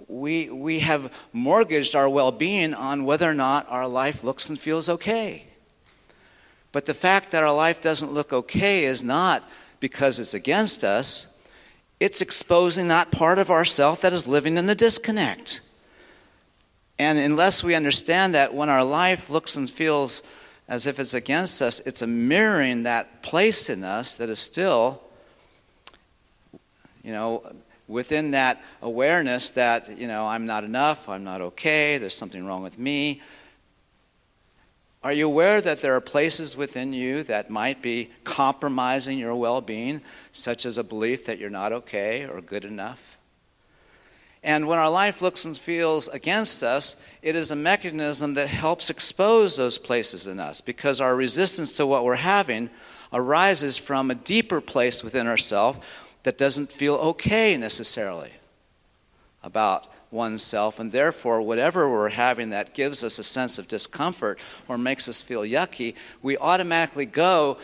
we, 0.07 0.49
we 0.51 0.81
have 0.81 1.13
mortgaged 1.33 1.95
our 1.95 2.09
well 2.09 2.31
being 2.33 2.75
on 2.75 3.05
whether 3.05 3.29
or 3.29 3.35
not 3.35 3.67
our 3.69 3.89
life 3.89 4.23
looks 4.23 4.49
and 4.49 4.59
feels 4.59 4.89
okay. 4.89 5.47
But 6.73 6.87
the 6.87 6.95
fact 6.95 7.31
that 7.31 7.43
our 7.43 7.55
life 7.55 7.81
doesn't 7.81 8.13
look 8.13 8.33
okay 8.33 8.85
is 8.85 9.03
not 9.03 9.49
because 9.81 10.21
it's 10.21 10.35
against 10.35 10.85
us, 10.85 11.39
it's 12.01 12.21
exposing 12.21 12.89
that 12.89 13.11
part 13.11 13.39
of 13.39 13.51
ourself 13.51 14.03
that 14.03 14.13
is 14.13 14.29
living 14.29 14.57
in 14.57 14.67
the 14.67 14.75
disconnect. 14.75 15.61
And 16.99 17.19
unless 17.19 17.63
we 17.63 17.75
understand 17.75 18.35
that 18.35 18.55
when 18.55 18.69
our 18.69 18.85
life 18.85 19.31
looks 19.31 19.57
and 19.57 19.69
feels 19.69 20.23
as 20.69 20.87
if 20.87 20.99
it's 20.99 21.15
against 21.15 21.63
us, 21.63 21.81
it's 21.81 22.03
a 22.03 22.07
mirroring 22.07 22.83
that 22.83 23.23
place 23.23 23.71
in 23.71 23.85
us 23.85 24.17
that 24.19 24.29
is 24.29 24.39
still, 24.39 25.01
you 27.03 27.13
know, 27.13 27.51
within 27.89 28.33
that 28.33 28.63
awareness 28.83 29.51
that, 29.53 29.99
you 29.99 30.07
know, 30.07 30.27
I'm 30.27 30.47
not 30.47 30.63
enough, 30.63 31.09
I'm 31.09 31.25
not 31.25 31.41
okay, 31.41 31.99
there's 31.99 32.15
something 32.15 32.45
wrong 32.45 32.63
with 32.63 32.79
me. 32.79 33.23
Are 35.03 35.13
you 35.13 35.27
aware 35.27 35.61
that 35.61 35.81
there 35.81 35.95
are 35.95 36.01
places 36.01 36.57
within 36.57 36.93
you 36.93 37.23
that 37.25 37.51
might 37.51 37.81
be 37.81 38.11
compromising 38.25 39.19
your 39.19 39.35
well 39.35 39.61
being, 39.61 40.03
such 40.33 40.67
as 40.67 40.77
a 40.77 40.85
belief 40.85 41.27
that 41.27 41.39
you're 41.39 41.51
not 41.51 41.73
okay 41.73 42.27
or 42.27 42.41
good 42.41 42.65
enough? 42.65 43.17
And 44.43 44.67
when 44.67 44.79
our 44.79 44.91
life 44.91 45.23
looks 45.23 45.45
and 45.45 45.57
feels 45.57 46.09
against 46.09 46.63
us, 46.63 47.03
it 47.23 47.35
is 47.35 47.51
a 47.51 47.57
mechanism 47.57 48.35
that 48.35 48.49
helps 48.49 48.91
expose 48.91 49.57
those 49.57 49.79
places 49.79 50.27
in 50.27 50.39
us 50.39 50.61
because 50.61 51.01
our 51.01 51.15
resistance 51.15 51.77
to 51.77 51.87
what 51.87 52.05
we're 52.05 52.17
having 52.17 52.71
arises 53.13 53.79
from 53.79 54.11
a 54.11 54.15
deeper 54.15 54.61
place 54.61 55.03
within 55.03 55.27
ourselves 55.27 55.79
that 56.23 56.39
doesn't 56.39 56.71
feel 56.71 56.95
okay 56.95 57.57
necessarily 57.57 58.33
about 59.43 59.87
oneself, 60.11 60.79
and 60.79 60.91
therefore, 60.91 61.43
whatever 61.43 61.89
we're 61.89 62.09
having 62.09 62.51
that 62.51 62.75
gives 62.75 63.05
us 63.05 63.19
a 63.19 63.23
sense 63.23 63.59
of 63.59 63.69
discomfort 63.69 64.39
or 64.67 64.79
makes 64.79 65.09
us 65.09 65.21
feel 65.21 65.43
yucky, 65.43 65.95
we 66.23 66.39
automatically 66.39 67.07
go 67.07 67.59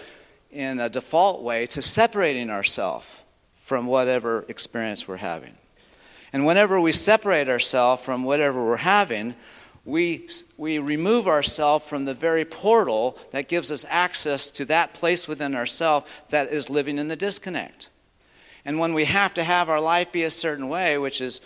in 0.51 0.79
a 0.79 0.89
default 0.89 1.43
way 1.43 1.67
to 1.67 1.83
separating 1.83 2.51
ourselves 2.51 3.21
from 3.55 3.87
whatever 3.87 4.45
experience 4.49 5.09
we're 5.09 5.17
having. 5.17 5.55
And 6.33 6.47
whenever 6.47 6.81
we 6.81 6.93
separate 6.93 7.49
ourselves 7.49 8.05
from 8.05 8.25
whatever 8.25 8.65
we're 8.65 8.77
having, 8.77 9.35
we, 9.85 10.27
we 10.57 10.79
remove 10.79 11.27
ourselves 11.27 11.87
from 11.87 12.05
the 12.05 12.15
very 12.15 12.45
portal 12.45 13.19
that 13.31 13.49
gives 13.49 13.71
us 13.71 13.85
access 13.89 14.51
to 14.53 14.65
that 14.67 14.95
place 14.95 15.29
within 15.29 15.55
ourselves 15.55 16.11
that 16.31 16.49
is 16.49 16.71
living 16.71 16.99
in 16.99 17.09
the 17.09 17.17
disconnect. 17.17 17.91
And 18.65 18.79
when 18.79 18.95
we 18.95 19.05
have 19.05 19.35
to 19.35 19.45
have 19.45 19.69
our 19.69 19.81
life 19.81 20.11
be 20.13 20.23
a 20.23 20.31
certain 20.31 20.69
way, 20.69 20.97
which 20.97 21.21
is 21.21 21.41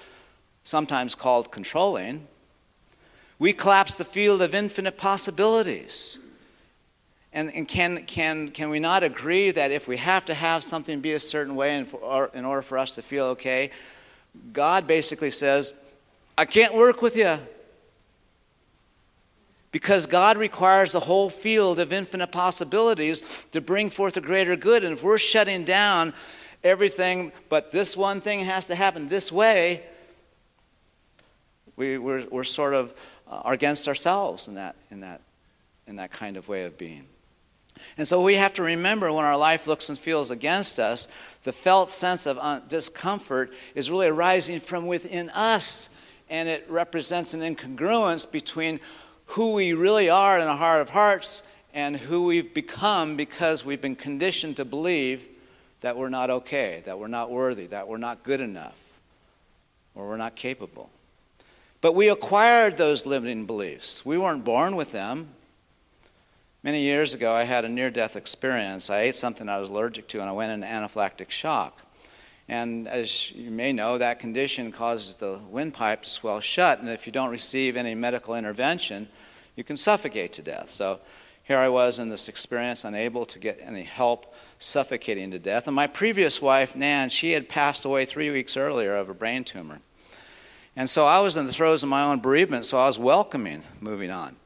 sometimes 0.63 1.15
called 1.15 1.51
controlling, 1.51 2.27
we 3.39 3.53
collapse 3.53 3.97
the 3.97 4.05
field 4.05 4.43
of 4.43 4.55
infinite 4.55 4.99
possibilities. 4.99 6.21
And, 7.33 7.53
and 7.55 7.69
can, 7.69 8.05
can, 8.05 8.51
can 8.51 8.71
we 8.71 8.81
not 8.81 9.03
agree 9.03 9.51
that 9.51 9.71
if 9.71 9.87
we 9.87 9.97
have 9.99 10.25
to 10.27 10.35
have 10.35 10.65
something 10.65 11.01
be 11.01 11.13
a 11.13 11.21
certain 11.21 11.55
way 11.57 11.77
in, 11.77 11.85
for, 11.85 12.31
in 12.35 12.45
order 12.45 12.63
for 12.63 12.79
us 12.79 12.95
to 12.95 13.03
feel 13.03 13.27
okay, 13.27 13.71
God 14.53 14.87
basically 14.87 15.31
says, 15.31 15.75
I 16.37 16.45
can't 16.45 16.75
work 16.75 17.03
with 17.03 17.17
you. 17.17 17.37
Because 19.71 20.07
God 20.07 20.39
requires 20.39 20.93
the 20.93 21.01
whole 21.01 21.29
field 21.29 21.79
of 21.79 21.93
infinite 21.93 22.33
possibilities 22.33 23.23
to 23.53 23.61
bring 23.61 23.91
forth 23.91 24.17
a 24.17 24.21
greater 24.21 24.57
good. 24.57 24.83
And 24.83 24.95
if 24.95 25.03
we're 25.03 25.19
shutting 25.19 25.65
down 25.65 26.15
everything, 26.65 27.33
but 27.49 27.71
this 27.71 27.97
one 27.97 28.21
thing 28.21 28.41
has 28.41 28.67
to 28.67 28.75
happen 28.75 29.09
this 29.09 29.31
way, 29.31 29.83
we, 31.77 31.97
we're, 31.97 32.27
we're 32.29 32.45
sort 32.45 32.75
of 32.75 32.93
uh, 33.31 33.43
against 33.45 33.87
ourselves 33.87 34.49
in 34.49 34.55
that, 34.55 34.75
in, 34.91 35.01
that, 35.01 35.21
in 35.87 35.97
that 35.97 36.11
kind 36.11 36.37
of 36.37 36.49
way 36.49 36.65
of 36.65 36.77
being. 36.77 37.07
And 37.97 38.07
so 38.07 38.23
we 38.23 38.35
have 38.35 38.55
to 38.55 38.63
remember 38.63 39.13
when 39.13 39.25
our 39.25 39.37
life 39.37 39.69
looks 39.69 39.89
and 39.89 39.97
feels 39.97 40.33
against 40.33 40.81
us, 40.81 41.07
the 41.45 41.53
felt 41.53 41.91
sense 41.91 42.27
of 42.27 42.37
uh, 42.39 42.61
discomfort 42.67 43.53
is 43.77 43.91
really 43.91 44.09
arising 44.09 44.59
from 44.59 44.89
within 44.89 45.31
us. 45.31 45.97
And 46.29 46.49
it 46.49 46.67
represents 46.69 47.35
an 47.35 47.41
incongruence 47.41 48.31
between 48.31 48.81
who 49.27 49.55
we 49.55 49.73
really 49.73 50.11
are 50.11 50.39
in 50.39 50.47
the 50.47 50.57
heart 50.57 50.81
of 50.81 50.91
hearts 50.91 51.45
and 51.73 51.97
who 51.97 52.25
we've 52.25 52.53
become 52.53 53.17
because 53.17 53.65
we've 53.65 53.81
been 53.81 53.97
conditioned 53.97 54.57
to 54.57 54.65
believe 54.65 55.29
that 55.81 55.97
we're 55.97 56.09
not 56.09 56.31
okay, 56.31 56.83
that 56.87 56.99
we're 56.99 57.07
not 57.07 57.31
worthy, 57.31 57.67
that 57.67 57.89
we're 57.89 57.99
not 57.99 58.23
good 58.23 58.41
enough, 58.41 58.99
or 59.95 60.09
we're 60.09 60.17
not 60.17 60.35
capable. 60.37 60.91
But 61.81 61.95
we 61.95 62.09
acquired 62.09 62.77
those 62.77 63.07
limiting 63.07 63.47
beliefs. 63.47 64.05
We 64.05 64.19
weren't 64.19 64.45
born 64.45 64.75
with 64.75 64.91
them. 64.93 65.29
Many 66.65 66.81
years 66.81 67.15
ago, 67.15 67.33
I 67.33 67.45
had 67.45 67.65
a 67.65 67.69
near 67.69 67.89
death 67.89 68.17
experience. 68.17 68.91
I 68.91 69.01
ate 69.01 69.15
something 69.15 69.49
I 69.49 69.59
was 69.59 69.71
allergic 69.71 70.09
to, 70.09 70.21
and 70.21 70.29
I 70.29 70.33
went 70.33 70.51
into 70.51 70.67
anaphylactic 70.67 71.31
shock. 71.31 71.83
And 72.49 72.89
as 72.89 73.31
you 73.31 73.51
may 73.51 73.73
know, 73.73 73.99
that 73.99 74.19
condition 74.19 74.73
causes 74.73 75.15
the 75.15 75.39
windpipe 75.51 76.03
to 76.03 76.11
swell 76.11 76.41
shut, 76.41 76.81
and 76.81 76.89
if 76.89 77.07
you 77.07 77.13
don't 77.13 77.31
receive 77.31 77.77
any 77.77 77.95
medical 77.95 78.35
intervention, 78.35 79.09
you 79.55 79.63
can 79.63 79.77
suffocate 79.77 80.33
to 80.33 80.43
death. 80.43 80.71
So 80.71 80.99
here 81.45 81.59
I 81.59 81.69
was 81.69 81.99
in 81.99 82.09
this 82.09 82.29
experience, 82.29 82.85
unable 82.85 83.27
to 83.27 83.39
get 83.39 83.61
any 83.63 83.83
help, 83.83 84.35
suffocating 84.59 85.31
to 85.31 85.39
death. 85.39 85.67
And 85.67 85.77
my 85.77 85.87
previous 85.87 86.43
wife, 86.43 86.75
Nan, 86.75 87.09
she 87.09 87.33
had 87.33 87.49
passed 87.49 87.85
away 87.85 88.05
three 88.05 88.31
weeks 88.31 88.57
earlier 88.57 88.97
of 88.97 89.09
a 89.09 89.15
brain 89.15 89.45
tumor. 89.45 89.81
And 90.77 90.89
so 90.89 91.07
I 91.07 91.21
was 91.21 91.37
in 91.37 91.47
the 91.47 91.53
throes 91.53 91.83
of 91.83 91.89
my 91.89 92.03
own 92.03 92.21
bereavement, 92.21 92.67
so 92.67 92.79
I 92.79 92.87
was 92.87 92.99
welcoming 92.99 93.63
moving 93.81 94.11
on. 94.11 94.37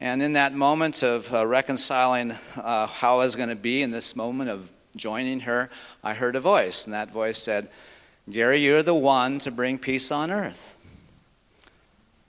And 0.00 0.22
in 0.22 0.34
that 0.34 0.52
moment 0.52 1.02
of 1.02 1.32
uh, 1.32 1.46
reconciling 1.46 2.32
uh, 2.56 2.86
how 2.86 3.20
I 3.20 3.24
was 3.24 3.36
going 3.36 3.48
to 3.48 3.56
be, 3.56 3.82
in 3.82 3.90
this 3.90 4.14
moment 4.14 4.50
of 4.50 4.70
joining 4.96 5.40
her, 5.40 5.70
I 6.02 6.14
heard 6.14 6.36
a 6.36 6.40
voice. 6.40 6.84
And 6.84 6.94
that 6.94 7.10
voice 7.10 7.38
said, 7.38 7.68
Gary, 8.30 8.58
you're 8.58 8.82
the 8.82 8.94
one 8.94 9.38
to 9.40 9.50
bring 9.50 9.78
peace 9.78 10.10
on 10.10 10.30
earth. 10.30 10.76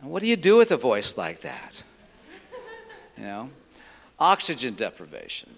And 0.02 0.12
what 0.12 0.22
do 0.22 0.28
you 0.28 0.36
do 0.36 0.58
with 0.58 0.72
a 0.72 0.78
voice 0.78 1.18
like 1.18 1.42
that? 1.42 1.84
You 3.18 3.24
know, 3.24 3.50
oxygen 4.20 4.76
deprivation. 4.76 5.50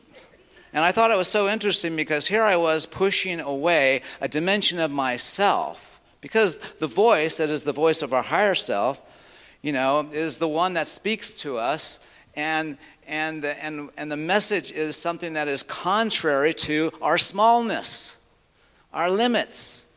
And 0.73 0.83
I 0.83 0.91
thought 0.91 1.11
it 1.11 1.17
was 1.17 1.27
so 1.27 1.47
interesting 1.47 1.95
because 1.95 2.27
here 2.27 2.43
I 2.43 2.55
was 2.57 2.85
pushing 2.85 3.39
away 3.39 4.01
a 4.21 4.27
dimension 4.27 4.79
of 4.79 4.91
myself. 4.91 5.99
Because 6.21 6.57
the 6.79 6.87
voice, 6.87 7.37
that 7.37 7.49
is 7.49 7.63
the 7.63 7.71
voice 7.71 8.01
of 8.01 8.13
our 8.13 8.23
higher 8.23 8.55
self, 8.55 9.01
you 9.61 9.71
know, 9.71 10.09
is 10.11 10.39
the 10.39 10.47
one 10.47 10.73
that 10.73 10.87
speaks 10.87 11.31
to 11.41 11.57
us. 11.57 12.05
And, 12.35 12.77
and, 13.07 13.41
the, 13.41 13.63
and, 13.63 13.89
and 13.97 14.11
the 14.11 14.17
message 14.17 14.71
is 14.71 14.95
something 14.95 15.33
that 15.33 15.47
is 15.47 15.63
contrary 15.63 16.53
to 16.55 16.91
our 17.01 17.17
smallness, 17.17 18.27
our 18.93 19.09
limits 19.09 19.87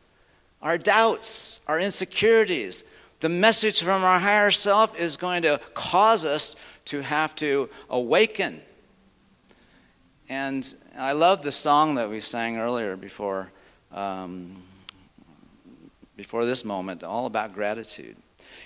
our 0.61 0.77
doubts, 0.77 1.61
our 1.67 1.79
insecurities. 1.79 2.85
The 3.19 3.29
message 3.29 3.81
from 3.81 4.03
our 4.03 4.19
higher 4.19 4.51
self 4.51 4.99
is 4.99 5.17
going 5.17 5.43
to 5.43 5.59
cause 5.73 6.25
us 6.25 6.55
to 6.85 7.01
have 7.01 7.35
to 7.35 7.69
awaken. 7.89 8.61
And 10.31 10.73
I 10.97 11.11
love 11.11 11.43
the 11.43 11.51
song 11.51 11.95
that 11.95 12.09
we 12.09 12.21
sang 12.21 12.57
earlier 12.57 12.95
before, 12.95 13.51
um, 13.93 14.63
before 16.15 16.45
this 16.45 16.63
moment, 16.63 17.03
all 17.03 17.25
about 17.25 17.53
gratitude. 17.53 18.15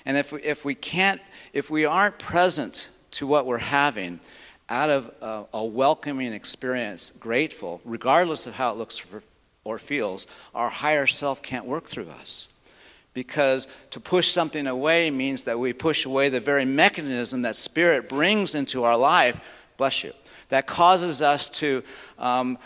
And 0.06 0.16
if 0.16 0.32
we, 0.32 0.44
if 0.44 0.64
we 0.64 0.76
can't, 0.76 1.20
if 1.54 1.72
we 1.72 1.84
aren't 1.84 2.20
present 2.20 2.92
to 3.14 3.26
what 3.26 3.48
we're 3.48 3.58
having, 3.58 4.20
out 4.70 4.92
of 4.92 5.12
a, 5.22 5.46
a 5.56 5.66
welcoming 5.66 6.34
experience, 6.34 7.10
grateful, 7.10 7.82
regardless 7.84 8.46
of 8.46 8.54
how 8.54 8.72
it 8.72 8.78
looks 8.78 9.00
for, 9.00 9.24
or 9.64 9.80
feels, 9.80 10.28
our 10.54 10.70
higher 10.70 11.08
self 11.08 11.42
can't 11.42 11.66
work 11.66 11.86
through 11.86 12.10
us. 12.12 12.48
Because 13.16 13.68
to 13.90 14.00
push 14.00 14.28
something 14.28 14.68
away 14.68 15.10
means 15.10 15.46
that 15.46 15.58
we 15.58 15.74
push 15.74 16.06
away 16.06 16.30
the 16.30 16.40
very 16.40 16.66
mechanism 16.66 17.42
that 17.42 17.56
Spirit 17.56 18.08
brings 18.08 18.54
into 18.54 18.84
our 18.84 18.98
life, 18.98 19.40
bless 19.78 20.04
you, 20.04 20.14
that 20.50 20.68
causes 20.68 21.22
us 21.22 21.50
to 21.50 21.84
um, 22.18 22.58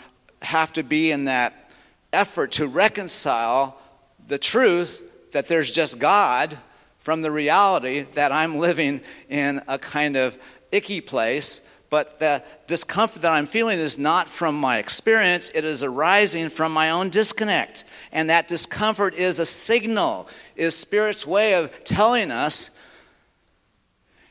have 0.42 0.72
to 0.74 0.82
be 0.82 1.10
in 1.10 1.24
that 1.24 1.70
effort 2.12 2.52
to 2.52 2.66
reconcile 2.66 3.78
the 4.26 4.38
truth 4.38 5.02
that 5.32 5.46
there's 5.46 5.70
just 5.70 5.98
God 5.98 6.56
from 6.98 7.20
the 7.20 7.30
reality 7.30 8.00
that 8.14 8.32
I'm 8.32 8.58
living 8.58 9.00
in 9.28 9.62
a 9.68 9.78
kind 9.78 10.16
of 10.16 10.36
icky 10.72 11.00
place 11.00 11.66
but 11.90 12.20
the 12.20 12.42
discomfort 12.68 13.22
that 13.22 13.32
I'm 13.32 13.46
feeling 13.46 13.80
is 13.80 13.98
not 13.98 14.28
from 14.28 14.54
my 14.54 14.78
experience, 14.78 15.50
it 15.52 15.64
is 15.64 15.82
arising 15.82 16.48
from 16.48 16.72
my 16.72 16.90
own 16.90 17.10
disconnect. 17.10 17.84
And 18.12 18.30
that 18.30 18.46
discomfort 18.46 19.14
is 19.14 19.40
a 19.40 19.44
signal, 19.44 20.28
is 20.54 20.76
Spirit's 20.76 21.26
way 21.26 21.54
of 21.54 21.82
telling 21.82 22.30
us 22.30 22.78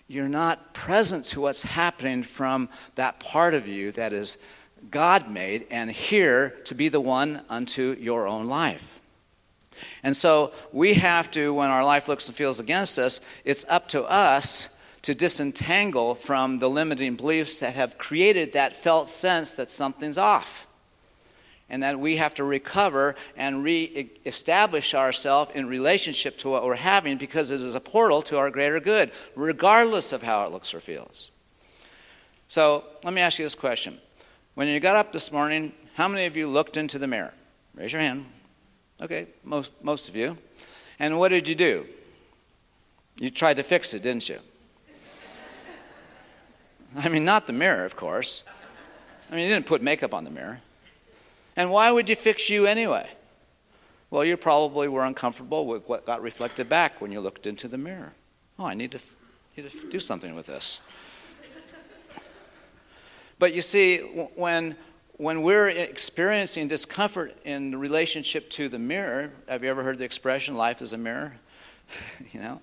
you're 0.10 0.28
not 0.28 0.74
present 0.74 1.24
to 1.24 1.40
what's 1.40 1.62
happening 1.62 2.24
from 2.24 2.68
that 2.96 3.20
part 3.20 3.54
of 3.54 3.68
you 3.68 3.92
that 3.92 4.12
is 4.12 4.40
God 4.90 5.30
made 5.30 5.68
and 5.70 5.90
here 5.90 6.58
to 6.66 6.74
be 6.74 6.90
the 6.90 7.00
one 7.00 7.42
unto 7.48 7.96
your 8.00 8.28
own 8.28 8.48
life. 8.48 9.00
And 10.02 10.18
so 10.18 10.52
we 10.74 10.96
have 10.96 11.30
to, 11.32 11.54
when 11.54 11.70
our 11.70 11.86
life 11.86 12.08
looks 12.08 12.28
and 12.28 12.36
feels 12.36 12.60
against 12.60 12.98
us, 12.98 13.22
it's 13.46 13.66
up 13.70 13.88
to 13.90 14.04
us 14.04 14.76
to 15.04 15.14
disentangle 15.14 16.16
from 16.16 16.58
the 16.58 16.70
limiting 16.70 17.16
beliefs 17.16 17.60
that 17.60 17.76
have 17.76 18.00
created 18.00 18.54
that 18.54 18.76
felt 18.76 19.10
sense 19.10 19.54
that 19.54 19.70
something's 19.70 20.18
off. 20.18 20.66
And 21.70 21.84
that 21.84 22.00
we 22.00 22.16
have 22.16 22.34
to 22.36 22.44
recover 22.44 23.16
and 23.38 23.64
re 23.64 24.10
establish 24.26 24.96
ourselves 24.96 25.52
in 25.54 25.68
relationship 25.68 26.38
to 26.40 26.50
what 26.50 26.66
we're 26.66 26.76
having 26.76 27.18
because 27.18 27.52
it 27.52 27.62
is 27.62 27.76
a 27.76 27.80
portal 27.80 28.22
to 28.24 28.38
our 28.38 28.50
greater 28.50 28.80
good, 28.80 29.12
regardless 29.36 30.12
of 30.12 30.24
how 30.24 30.46
it 30.46 30.52
looks 30.52 30.74
or 30.74 30.80
feels. 30.80 31.30
So 32.48 32.84
let 33.04 33.14
me 33.14 33.22
ask 33.22 33.38
you 33.38 33.46
this 33.46 33.54
question. 33.54 34.00
When 34.56 34.68
you 34.68 34.80
got 34.80 34.96
up 34.96 35.12
this 35.12 35.32
morning, 35.32 35.74
how 35.94 36.08
many 36.08 36.26
of 36.26 36.36
you 36.36 36.48
looked 36.48 36.78
into 36.78 36.98
the 36.98 37.08
mirror? 37.08 37.34
Raise 37.76 37.94
your 37.94 38.02
hand. 38.02 38.26
Okay, 39.02 39.28
most, 39.44 39.72
most 39.84 40.10
of 40.10 40.16
you. 40.16 40.38
And 41.00 41.20
what 41.20 41.30
did 41.30 41.48
you 41.48 41.56
do? 41.56 41.86
You 43.20 43.30
tried 43.30 43.56
to 43.56 43.64
fix 43.64 43.94
it, 43.94 44.02
didn't 44.02 44.28
you? 44.28 44.40
I 46.98 47.10
mean, 47.10 47.24
not 47.24 47.48
the 47.48 47.54
mirror, 47.54 47.86
of 47.86 47.96
course. 47.96 48.44
I 49.32 49.36
mean, 49.36 49.48
you 49.48 49.54
didn't 49.54 49.66
put 49.68 49.82
makeup 49.82 50.14
on 50.14 50.24
the 50.24 50.32
mirror. 50.32 50.62
And 51.60 51.70
why 51.72 51.92
would 51.92 52.08
you 52.08 52.16
fix 52.16 52.50
you 52.50 52.66
anyway? 52.68 53.06
Well, 54.10 54.24
you 54.24 54.38
probably 54.38 54.88
were 54.88 55.04
uncomfortable 55.04 55.66
with 55.66 55.90
what 55.90 56.06
got 56.06 56.22
reflected 56.22 56.70
back 56.70 57.02
when 57.02 57.12
you 57.12 57.20
looked 57.20 57.46
into 57.46 57.68
the 57.68 57.78
mirror. 57.78 58.14
Oh, 58.58 58.66
I 58.66 58.76
need 58.76 58.94
to, 58.94 59.00
need 59.58 59.70
to 59.70 59.90
do 59.90 60.00
something 60.00 60.36
with 60.36 60.46
this. 60.46 60.80
But 63.40 63.54
you 63.54 63.60
see, 63.60 63.98
when, 64.36 64.78
when 65.18 65.42
we're 65.42 65.68
experiencing 65.68 66.70
discomfort 66.70 67.36
in 67.44 67.78
relationship 67.78 68.50
to 68.52 68.70
the 68.70 68.80
mirror, 68.80 69.34
have 69.50 69.62
you 69.62 69.70
ever 69.70 69.84
heard 69.84 70.00
the 70.00 70.06
expression, 70.06 70.56
life 70.56 70.82
is 70.82 70.94
a 70.94 70.98
mirror? 70.98 71.36
you 72.32 72.40
know? 72.40 72.62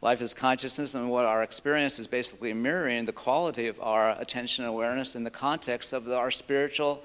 Life 0.00 0.22
is 0.22 0.32
consciousness, 0.32 0.94
and 0.94 1.10
what 1.10 1.26
our 1.26 1.42
experience 1.42 1.98
is 1.98 2.06
basically 2.06 2.54
mirroring 2.54 3.04
the 3.04 3.12
quality 3.12 3.66
of 3.66 3.78
our 3.82 4.18
attention 4.18 4.64
and 4.64 4.72
awareness 4.72 5.14
in 5.14 5.24
the 5.24 5.30
context 5.30 5.92
of 5.92 6.06
the, 6.06 6.16
our 6.16 6.30
spiritual 6.30 7.04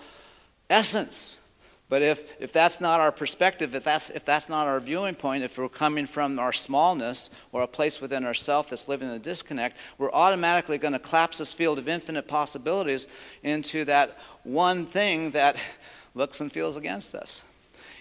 essence. 0.69 1.41
But 1.87 2.01
if, 2.01 2.41
if 2.41 2.51
that's 2.51 2.81
not 2.81 2.99
our 2.99 3.11
perspective, 3.11 3.75
if 3.75 3.83
that's, 3.83 4.09
if 4.09 4.25
that's 4.25 4.49
not 4.49 4.65
our 4.65 4.79
viewing 4.79 5.13
point, 5.13 5.43
if 5.43 5.57
we're 5.57 5.69
coming 5.69 6.07
from 6.07 6.39
our 6.39 6.51
smallness 6.51 7.29
or 7.51 7.61
a 7.61 7.67
place 7.67 8.01
within 8.01 8.25
ourself 8.25 8.69
that's 8.69 8.87
living 8.87 9.07
in 9.07 9.13
a 9.13 9.19
disconnect, 9.19 9.77
we're 9.99 10.11
automatically 10.11 10.79
going 10.79 10.93
to 10.93 10.99
collapse 10.99 11.37
this 11.37 11.53
field 11.53 11.77
of 11.77 11.87
infinite 11.87 12.27
possibilities 12.27 13.07
into 13.43 13.85
that 13.85 14.17
one 14.43 14.85
thing 14.85 15.29
that 15.31 15.57
looks 16.15 16.41
and 16.41 16.51
feels 16.51 16.75
against 16.75 17.13
us. 17.13 17.45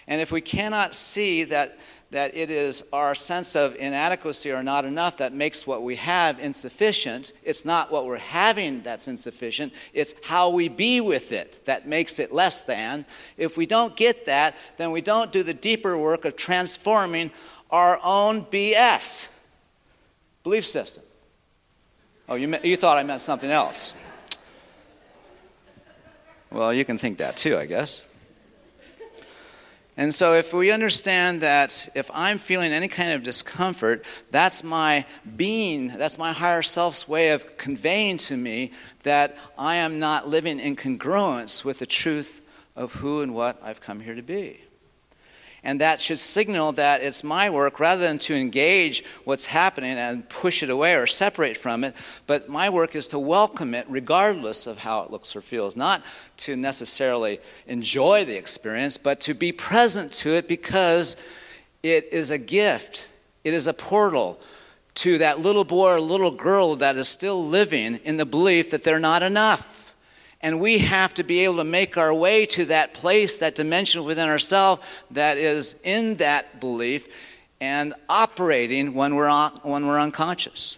And 0.07 0.19
if 0.19 0.31
we 0.31 0.41
cannot 0.41 0.95
see 0.95 1.43
that 1.45 1.77
that 2.15 2.33
it 2.33 2.49
is 2.49 2.87
our 2.93 3.13
sense 3.13 3.57
of 3.57 3.75
inadequacy 3.75 4.49
or 4.49 4.63
not 4.63 4.85
enough 4.85 5.17
that 5.17 5.33
makes 5.33 5.67
what 5.67 5.83
we 5.83 5.97
have 5.97 6.39
insufficient. 6.39 7.33
It's 7.43 7.65
not 7.65 7.91
what 7.91 8.05
we're 8.05 8.19
having 8.19 8.81
that's 8.83 9.09
insufficient, 9.09 9.73
it's 9.93 10.15
how 10.25 10.49
we 10.49 10.69
be 10.69 11.01
with 11.01 11.33
it 11.33 11.59
that 11.65 11.89
makes 11.89 12.17
it 12.17 12.33
less 12.33 12.61
than. 12.61 13.05
If 13.35 13.57
we 13.57 13.65
don't 13.65 13.97
get 13.97 14.27
that, 14.27 14.55
then 14.77 14.91
we 14.91 15.01
don't 15.01 15.29
do 15.33 15.43
the 15.43 15.53
deeper 15.53 15.97
work 15.97 16.23
of 16.23 16.37
transforming 16.37 17.31
our 17.69 17.99
own 18.01 18.45
BS 18.45 19.37
belief 20.41 20.65
system. 20.65 21.03
Oh, 22.29 22.35
you, 22.35 22.57
you 22.63 22.77
thought 22.77 22.97
I 22.97 23.03
meant 23.03 23.23
something 23.23 23.51
else. 23.51 23.93
Well, 26.49 26.73
you 26.73 26.85
can 26.85 26.97
think 26.97 27.17
that 27.17 27.35
too, 27.35 27.57
I 27.57 27.65
guess. 27.65 28.07
And 29.97 30.13
so, 30.13 30.33
if 30.33 30.53
we 30.53 30.71
understand 30.71 31.39
that 31.41 31.87
if 31.95 32.11
I'm 32.13 32.37
feeling 32.37 32.73
any 32.73 32.89
kind 32.89 33.13
of 33.13 33.23
discomfort, 33.23 34.05
that's 34.29 34.61
my 34.61 35.05
being, 35.37 35.87
that's 35.87 36.17
my 36.17 36.33
higher 36.33 36.61
self's 36.61 37.07
way 37.07 37.29
of 37.29 37.57
conveying 37.57 38.17
to 38.17 38.35
me 38.35 38.73
that 39.03 39.37
I 39.57 39.77
am 39.77 39.99
not 39.99 40.27
living 40.27 40.59
in 40.59 40.75
congruence 40.75 41.63
with 41.63 41.79
the 41.79 41.85
truth 41.85 42.41
of 42.75 42.95
who 42.95 43.21
and 43.21 43.33
what 43.33 43.57
I've 43.63 43.79
come 43.79 44.01
here 44.01 44.15
to 44.15 44.21
be 44.21 44.64
and 45.65 45.81
that 45.81 45.99
should 45.99 46.19
signal 46.19 46.71
that 46.73 47.01
it's 47.01 47.23
my 47.23 47.49
work 47.49 47.79
rather 47.79 48.03
than 48.03 48.19
to 48.19 48.35
engage 48.35 49.03
what's 49.25 49.45
happening 49.45 49.97
and 49.97 50.29
push 50.29 50.61
it 50.61 50.69
away 50.69 50.95
or 50.95 51.07
separate 51.07 51.57
from 51.57 51.83
it. 51.83 51.95
But 52.27 52.47
my 52.47 52.69
work 52.69 52.95
is 52.95 53.07
to 53.07 53.19
welcome 53.19 53.73
it 53.73 53.87
regardless 53.89 54.67
of 54.67 54.77
how 54.77 55.01
it 55.01 55.11
looks 55.11 55.35
or 55.35 55.41
feels, 55.41 55.75
not 55.75 56.05
to 56.37 56.55
necessarily 56.55 57.39
enjoy 57.67 58.23
the 58.23 58.37
experience, 58.37 58.97
but 58.97 59.19
to 59.21 59.33
be 59.33 59.51
present 59.51 60.13
to 60.13 60.35
it 60.35 60.47
because 60.47 61.17
it 61.81 62.09
is 62.11 62.31
a 62.31 62.37
gift, 62.37 63.07
it 63.43 63.53
is 63.53 63.67
a 63.67 63.73
portal 63.73 64.39
to 64.93 65.17
that 65.17 65.39
little 65.39 65.65
boy 65.65 65.93
or 65.93 65.99
little 65.99 66.31
girl 66.31 66.75
that 66.77 66.95
is 66.95 67.07
still 67.07 67.43
living 67.43 67.99
in 68.05 68.17
the 68.17 68.25
belief 68.25 68.69
that 68.69 68.83
they're 68.83 68.99
not 68.99 69.23
enough. 69.23 69.84
And 70.41 70.59
we 70.59 70.79
have 70.79 71.13
to 71.15 71.23
be 71.23 71.39
able 71.39 71.57
to 71.57 71.63
make 71.63 71.97
our 71.97 72.13
way 72.13 72.45
to 72.47 72.65
that 72.65 72.93
place, 72.93 73.39
that 73.39 73.55
dimension 73.55 74.03
within 74.03 74.29
ourselves 74.29 74.83
that 75.11 75.37
is 75.37 75.81
in 75.83 76.15
that 76.15 76.59
belief 76.59 77.07
and 77.59 77.93
operating 78.09 78.93
when 78.93 79.15
we're, 79.15 79.27
on, 79.27 79.51
when 79.63 79.87
we're 79.87 79.99
unconscious. 79.99 80.77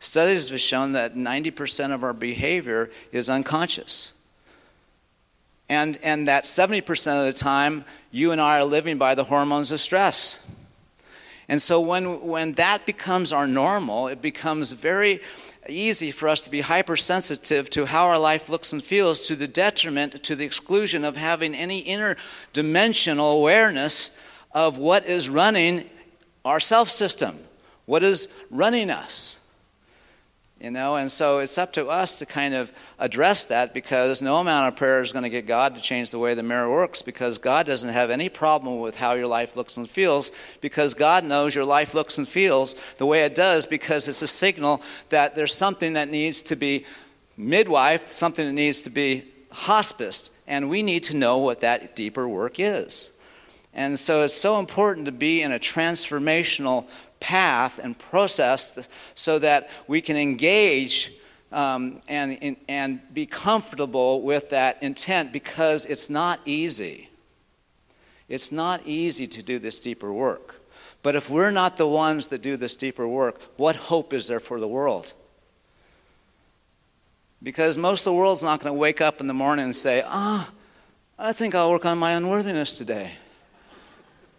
Studies 0.00 0.48
have 0.50 0.60
shown 0.60 0.92
that 0.92 1.14
90% 1.14 1.92
of 1.92 2.04
our 2.04 2.12
behavior 2.12 2.90
is 3.12 3.28
unconscious. 3.28 4.12
And, 5.68 5.98
and 6.02 6.28
that 6.28 6.44
70% 6.44 6.80
of 7.20 7.32
the 7.32 7.38
time, 7.38 7.84
you 8.10 8.32
and 8.32 8.40
I 8.40 8.60
are 8.60 8.64
living 8.64 8.98
by 8.98 9.14
the 9.14 9.24
hormones 9.24 9.72
of 9.72 9.80
stress. 9.80 10.46
And 11.48 11.60
so 11.60 11.80
when, 11.80 12.26
when 12.26 12.52
that 12.54 12.86
becomes 12.86 13.32
our 13.32 13.46
normal, 13.46 14.08
it 14.08 14.22
becomes 14.22 14.72
very 14.72 15.20
easy 15.68 16.10
for 16.10 16.28
us 16.28 16.42
to 16.42 16.50
be 16.50 16.60
hypersensitive 16.60 17.70
to 17.70 17.86
how 17.86 18.06
our 18.06 18.18
life 18.18 18.48
looks 18.48 18.72
and 18.72 18.82
feels 18.82 19.20
to 19.20 19.36
the 19.36 19.48
detriment, 19.48 20.22
to 20.24 20.36
the 20.36 20.44
exclusion 20.44 21.04
of 21.04 21.16
having 21.16 21.54
any 21.54 21.82
interdimensional 21.84 23.34
awareness 23.34 24.18
of 24.52 24.78
what 24.78 25.06
is 25.06 25.28
running 25.28 25.88
our 26.44 26.60
self 26.60 26.88
system, 26.88 27.38
what 27.86 28.02
is 28.02 28.28
running 28.50 28.90
us. 28.90 29.40
You 30.60 30.72
know, 30.72 30.96
and 30.96 31.10
so 31.10 31.38
it's 31.38 31.56
up 31.56 31.72
to 31.74 31.86
us 31.86 32.18
to 32.18 32.26
kind 32.26 32.52
of 32.52 32.72
address 32.98 33.44
that 33.44 33.72
because 33.72 34.20
no 34.20 34.38
amount 34.38 34.66
of 34.66 34.74
prayer 34.74 35.00
is 35.00 35.12
going 35.12 35.22
to 35.22 35.30
get 35.30 35.46
God 35.46 35.76
to 35.76 35.80
change 35.80 36.10
the 36.10 36.18
way 36.18 36.34
the 36.34 36.42
mirror 36.42 36.68
works 36.68 37.00
because 37.00 37.38
God 37.38 37.64
doesn't 37.64 37.92
have 37.92 38.10
any 38.10 38.28
problem 38.28 38.80
with 38.80 38.98
how 38.98 39.12
your 39.12 39.28
life 39.28 39.54
looks 39.54 39.76
and 39.76 39.88
feels 39.88 40.32
because 40.60 40.94
God 40.94 41.22
knows 41.22 41.54
your 41.54 41.64
life 41.64 41.94
looks 41.94 42.18
and 42.18 42.26
feels 42.26 42.74
the 42.96 43.06
way 43.06 43.22
it 43.22 43.36
does 43.36 43.66
because 43.66 44.08
it's 44.08 44.22
a 44.22 44.26
signal 44.26 44.82
that 45.10 45.36
there's 45.36 45.54
something 45.54 45.92
that 45.92 46.08
needs 46.08 46.42
to 46.42 46.56
be 46.56 46.84
midwife, 47.36 48.08
something 48.08 48.44
that 48.44 48.52
needs 48.52 48.82
to 48.82 48.90
be 48.90 49.22
hospiced, 49.52 50.30
and 50.48 50.68
we 50.68 50.82
need 50.82 51.04
to 51.04 51.16
know 51.16 51.38
what 51.38 51.60
that 51.60 51.94
deeper 51.94 52.28
work 52.28 52.58
is. 52.58 53.12
And 53.72 53.96
so 53.96 54.22
it's 54.22 54.34
so 54.34 54.58
important 54.58 55.06
to 55.06 55.12
be 55.12 55.40
in 55.40 55.52
a 55.52 55.58
transformational 55.58 56.88
path 57.20 57.78
and 57.78 57.98
process 57.98 58.88
so 59.14 59.38
that 59.38 59.70
we 59.86 60.00
can 60.00 60.16
engage 60.16 61.12
um, 61.52 62.00
and, 62.08 62.56
and 62.68 63.14
be 63.14 63.26
comfortable 63.26 64.22
with 64.22 64.50
that 64.50 64.82
intent 64.82 65.32
because 65.32 65.84
it's 65.86 66.10
not 66.10 66.40
easy. 66.44 67.08
It's 68.28 68.52
not 68.52 68.82
easy 68.86 69.26
to 69.26 69.42
do 69.42 69.58
this 69.58 69.80
deeper 69.80 70.12
work. 70.12 70.60
But 71.02 71.14
if 71.14 71.30
we're 71.30 71.50
not 71.50 71.76
the 71.76 71.86
ones 71.86 72.28
that 72.28 72.42
do 72.42 72.56
this 72.56 72.76
deeper 72.76 73.06
work, 73.08 73.40
what 73.56 73.76
hope 73.76 74.12
is 74.12 74.26
there 74.26 74.40
for 74.40 74.60
the 74.60 74.68
world? 74.68 75.14
Because 77.42 77.78
most 77.78 78.00
of 78.00 78.12
the 78.12 78.14
world's 78.14 78.42
not 78.42 78.60
going 78.60 78.74
to 78.74 78.78
wake 78.78 79.00
up 79.00 79.20
in 79.20 79.28
the 79.28 79.34
morning 79.34 79.66
and 79.66 79.76
say, 79.76 80.02
ah, 80.04 80.50
I 81.18 81.32
think 81.32 81.54
I'll 81.54 81.70
work 81.70 81.86
on 81.86 81.98
my 81.98 82.12
unworthiness 82.12 82.74
today. 82.74 83.12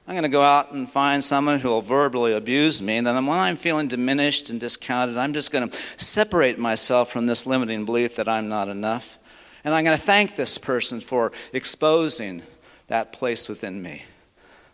I'm 0.10 0.16
going 0.16 0.24
to 0.24 0.30
go 0.30 0.42
out 0.42 0.72
and 0.72 0.90
find 0.90 1.24
someone 1.24 1.60
who 1.60 1.70
will 1.70 1.84
verbally 1.84 2.34
abuse 2.34 2.82
me. 2.82 2.98
And 2.98 3.06
then 3.06 3.28
when 3.28 3.38
I'm 3.38 3.56
feeling 3.56 3.88
diminished 3.88 4.50
and 4.50 4.60
discounted, 4.60 5.18
I'm 5.18 5.34
just 5.34 5.52
going 5.52 5.70
to 5.70 5.78
separate 5.98 6.58
myself 6.58 7.12
from 7.12 7.28
this 7.28 7.46
limiting 7.46 7.86
belief 7.86 8.16
that 8.16 8.28
I'm 8.28 8.50
not 8.50 8.70
enough. 8.70 9.20
And 9.64 9.72
I'm 9.72 9.84
going 9.84 9.96
to 9.96 10.04
thank 10.04 10.36
this 10.36 10.58
person 10.58 11.00
for 11.00 11.32
exposing 11.54 12.42
that 12.88 13.14
place 13.14 13.48
within 13.48 13.84
me. 13.84 14.04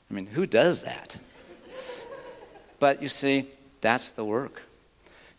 I 0.10 0.14
mean, 0.14 0.28
who 0.28 0.46
does 0.46 0.84
that? 0.84 1.18
But 2.80 3.02
you 3.02 3.10
see, 3.10 3.50
that's 3.82 4.12
the 4.12 4.24
work. 4.24 4.62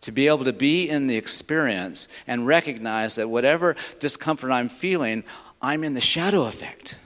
To 0.01 0.11
be 0.11 0.27
able 0.27 0.45
to 0.45 0.53
be 0.53 0.87
in 0.87 1.07
the 1.07 1.17
experience 1.17 2.07
and 2.27 2.45
recognize 2.45 3.15
that 3.15 3.29
whatever 3.29 3.75
discomfort 3.97 4.51
I'm 4.51 4.69
feeling, 4.69 5.23
I'm 5.59 5.83
in 5.83 5.95
the 5.95 6.01
shadow 6.01 6.43
effect. 6.43 6.97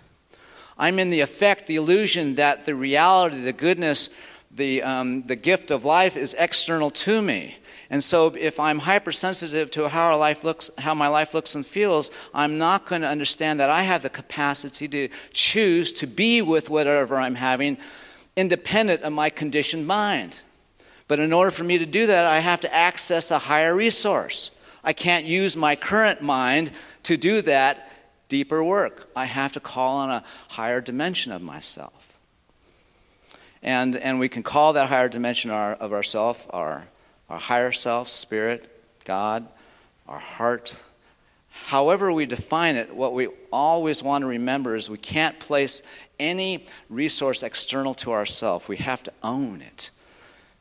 I'm 0.81 0.97
in 0.97 1.11
the 1.11 1.19
effect, 1.19 1.67
the 1.67 1.75
illusion 1.75 2.35
that 2.35 2.65
the 2.65 2.73
reality, 2.73 3.39
the 3.39 3.53
goodness, 3.53 4.09
the, 4.49 4.81
um, 4.81 5.21
the 5.21 5.35
gift 5.35 5.69
of 5.69 5.85
life 5.85 6.17
is 6.17 6.33
external 6.33 6.89
to 6.89 7.21
me. 7.21 7.57
And 7.91 8.03
so 8.03 8.33
if 8.35 8.59
I'm 8.59 8.79
hypersensitive 8.79 9.69
to 9.71 9.89
how 9.89 10.05
our 10.07 10.17
life 10.17 10.43
looks, 10.43 10.71
how 10.79 10.95
my 10.95 11.07
life 11.07 11.35
looks 11.35 11.53
and 11.53 11.63
feels, 11.63 12.09
I'm 12.33 12.57
not 12.57 12.87
going 12.87 13.03
to 13.03 13.07
understand 13.07 13.59
that 13.59 13.69
I 13.69 13.83
have 13.83 14.01
the 14.01 14.09
capacity 14.09 14.87
to 14.87 15.09
choose 15.31 15.93
to 15.93 16.07
be 16.07 16.41
with 16.41 16.71
whatever 16.71 17.17
I'm 17.17 17.35
having, 17.35 17.77
independent 18.35 19.03
of 19.03 19.13
my 19.13 19.29
conditioned 19.29 19.85
mind. 19.85 20.41
But 21.07 21.19
in 21.19 21.31
order 21.31 21.51
for 21.51 21.63
me 21.63 21.77
to 21.77 21.85
do 21.85 22.07
that, 22.07 22.25
I 22.25 22.39
have 22.39 22.61
to 22.61 22.73
access 22.73 23.29
a 23.29 23.37
higher 23.37 23.75
resource. 23.75 24.49
I 24.83 24.93
can't 24.93 25.25
use 25.25 25.55
my 25.55 25.75
current 25.75 26.23
mind 26.23 26.71
to 27.03 27.17
do 27.17 27.43
that 27.43 27.90
deeper 28.31 28.63
work. 28.63 29.09
I 29.13 29.25
have 29.25 29.51
to 29.51 29.59
call 29.59 29.97
on 29.97 30.09
a 30.09 30.23
higher 30.47 30.79
dimension 30.79 31.33
of 31.33 31.41
myself. 31.41 32.17
And, 33.61 33.97
and 33.97 34.19
we 34.19 34.29
can 34.29 34.41
call 34.41 34.71
that 34.73 34.87
higher 34.87 35.09
dimension 35.09 35.51
our, 35.51 35.73
of 35.73 35.91
ourself 35.91 36.47
our, 36.51 36.87
our 37.29 37.37
higher 37.37 37.73
self, 37.73 38.07
spirit, 38.07 38.71
God, 39.03 39.45
our 40.07 40.17
heart. 40.17 40.77
However, 41.49 42.09
we 42.09 42.25
define 42.25 42.77
it, 42.77 42.95
what 42.95 43.13
we 43.13 43.27
always 43.51 44.01
want 44.01 44.21
to 44.21 44.27
remember 44.27 44.77
is 44.77 44.89
we 44.89 44.97
can't 44.97 45.37
place 45.37 45.83
any 46.17 46.65
resource 46.89 47.43
external 47.43 47.93
to 47.95 48.13
ourself. 48.13 48.69
We 48.69 48.77
have 48.77 49.03
to 49.03 49.11
own 49.21 49.61
it. 49.61 49.89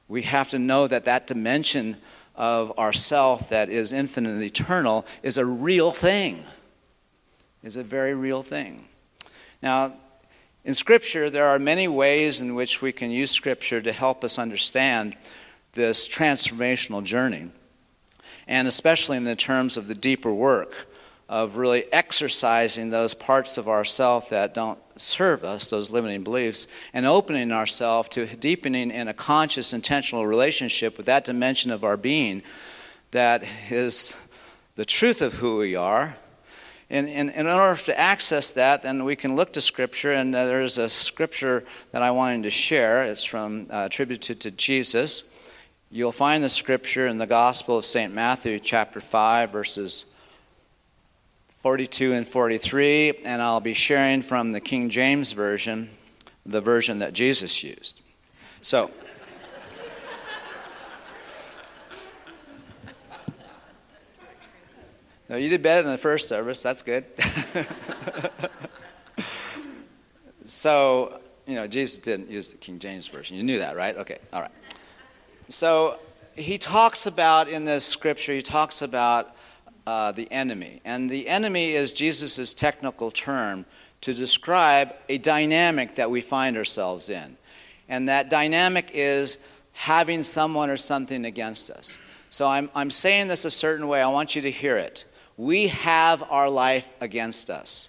We 0.08 0.22
have 0.22 0.50
to 0.50 0.58
know 0.58 0.88
that 0.88 1.04
that 1.04 1.28
dimension 1.28 1.98
of 2.34 2.76
ourself 2.80 3.50
that 3.50 3.68
is 3.68 3.92
infinite 3.92 4.30
and 4.30 4.42
eternal 4.42 5.06
is 5.22 5.38
a 5.38 5.46
real 5.46 5.92
thing 5.92 6.42
is 7.62 7.76
a 7.76 7.82
very 7.82 8.14
real 8.14 8.42
thing. 8.42 8.86
Now, 9.62 9.94
in 10.64 10.74
Scripture, 10.74 11.30
there 11.30 11.46
are 11.46 11.58
many 11.58 11.88
ways 11.88 12.40
in 12.40 12.54
which 12.54 12.82
we 12.82 12.92
can 12.92 13.10
use 13.10 13.30
Scripture 13.30 13.80
to 13.80 13.92
help 13.92 14.24
us 14.24 14.38
understand 14.38 15.16
this 15.72 16.08
transformational 16.08 17.02
journey, 17.02 17.50
and 18.46 18.68
especially 18.68 19.16
in 19.16 19.24
the 19.24 19.36
terms 19.36 19.76
of 19.76 19.88
the 19.88 19.94
deeper 19.94 20.32
work 20.32 20.86
of 21.28 21.56
really 21.56 21.90
exercising 21.92 22.90
those 22.90 23.14
parts 23.14 23.56
of 23.56 23.68
ourself 23.68 24.30
that 24.30 24.52
don't 24.52 24.80
serve 24.96 25.44
us, 25.44 25.70
those 25.70 25.90
limiting 25.90 26.24
beliefs, 26.24 26.66
and 26.92 27.06
opening 27.06 27.52
ourselves 27.52 28.08
to 28.08 28.26
deepening 28.36 28.90
in 28.90 29.06
a 29.06 29.14
conscious, 29.14 29.72
intentional 29.72 30.26
relationship 30.26 30.96
with 30.96 31.06
that 31.06 31.24
dimension 31.24 31.70
of 31.70 31.84
our 31.84 31.96
being 31.96 32.42
that 33.12 33.44
is 33.70 34.14
the 34.74 34.84
truth 34.84 35.22
of 35.22 35.34
who 35.34 35.58
we 35.58 35.76
are 35.76 36.16
in, 36.90 37.06
in, 37.06 37.30
in 37.30 37.46
order 37.46 37.80
to 37.82 37.98
access 37.98 38.52
that, 38.54 38.82
then 38.82 39.04
we 39.04 39.14
can 39.14 39.36
look 39.36 39.52
to 39.52 39.60
Scripture, 39.60 40.12
and 40.12 40.34
uh, 40.34 40.46
there's 40.46 40.76
a 40.76 40.88
Scripture 40.88 41.64
that 41.92 42.02
I 42.02 42.10
wanted 42.10 42.42
to 42.42 42.50
share. 42.50 43.04
It's 43.04 43.24
from 43.24 43.68
uh, 43.70 43.84
attributed 43.84 44.40
to 44.40 44.50
Jesus. 44.50 45.24
You'll 45.88 46.10
find 46.10 46.42
the 46.42 46.50
Scripture 46.50 47.06
in 47.06 47.18
the 47.18 47.28
Gospel 47.28 47.78
of 47.78 47.84
St. 47.84 48.12
Matthew, 48.12 48.58
chapter 48.58 49.00
5, 49.00 49.50
verses 49.50 50.04
42 51.60 52.12
and 52.12 52.26
43, 52.26 53.20
and 53.24 53.40
I'll 53.40 53.60
be 53.60 53.74
sharing 53.74 54.20
from 54.20 54.50
the 54.50 54.60
King 54.60 54.90
James 54.90 55.30
Version, 55.30 55.90
the 56.44 56.60
version 56.60 56.98
that 56.98 57.12
Jesus 57.12 57.62
used. 57.62 58.00
So, 58.62 58.90
No, 65.30 65.36
you 65.36 65.48
did 65.48 65.62
better 65.62 65.80
than 65.82 65.92
the 65.92 65.98
first 65.98 66.26
service. 66.26 66.60
That's 66.60 66.82
good. 66.82 67.04
so, 70.44 71.20
you 71.46 71.54
know, 71.54 71.68
Jesus 71.68 71.98
didn't 71.98 72.28
use 72.28 72.50
the 72.50 72.58
King 72.58 72.80
James 72.80 73.06
Version. 73.06 73.36
You 73.36 73.44
knew 73.44 73.60
that, 73.60 73.76
right? 73.76 73.96
Okay, 73.96 74.18
all 74.32 74.40
right. 74.40 74.50
So, 75.48 76.00
he 76.34 76.58
talks 76.58 77.06
about 77.06 77.48
in 77.48 77.64
this 77.64 77.84
scripture, 77.84 78.32
he 78.32 78.42
talks 78.42 78.82
about 78.82 79.36
uh, 79.86 80.10
the 80.10 80.28
enemy. 80.32 80.80
And 80.84 81.08
the 81.08 81.28
enemy 81.28 81.74
is 81.74 81.92
Jesus' 81.92 82.52
technical 82.52 83.12
term 83.12 83.66
to 84.00 84.12
describe 84.12 84.92
a 85.08 85.18
dynamic 85.18 85.94
that 85.94 86.10
we 86.10 86.22
find 86.22 86.56
ourselves 86.56 87.08
in. 87.08 87.36
And 87.88 88.08
that 88.08 88.30
dynamic 88.30 88.90
is 88.94 89.38
having 89.74 90.24
someone 90.24 90.70
or 90.70 90.76
something 90.76 91.24
against 91.24 91.70
us. 91.70 91.98
So 92.30 92.48
I'm, 92.48 92.68
I'm 92.74 92.90
saying 92.90 93.28
this 93.28 93.44
a 93.44 93.50
certain 93.50 93.86
way. 93.86 94.02
I 94.02 94.08
want 94.08 94.34
you 94.34 94.42
to 94.42 94.50
hear 94.50 94.76
it. 94.76 95.04
We 95.40 95.68
have 95.68 96.22
our 96.30 96.50
life 96.50 96.92
against 97.00 97.48
us. 97.48 97.88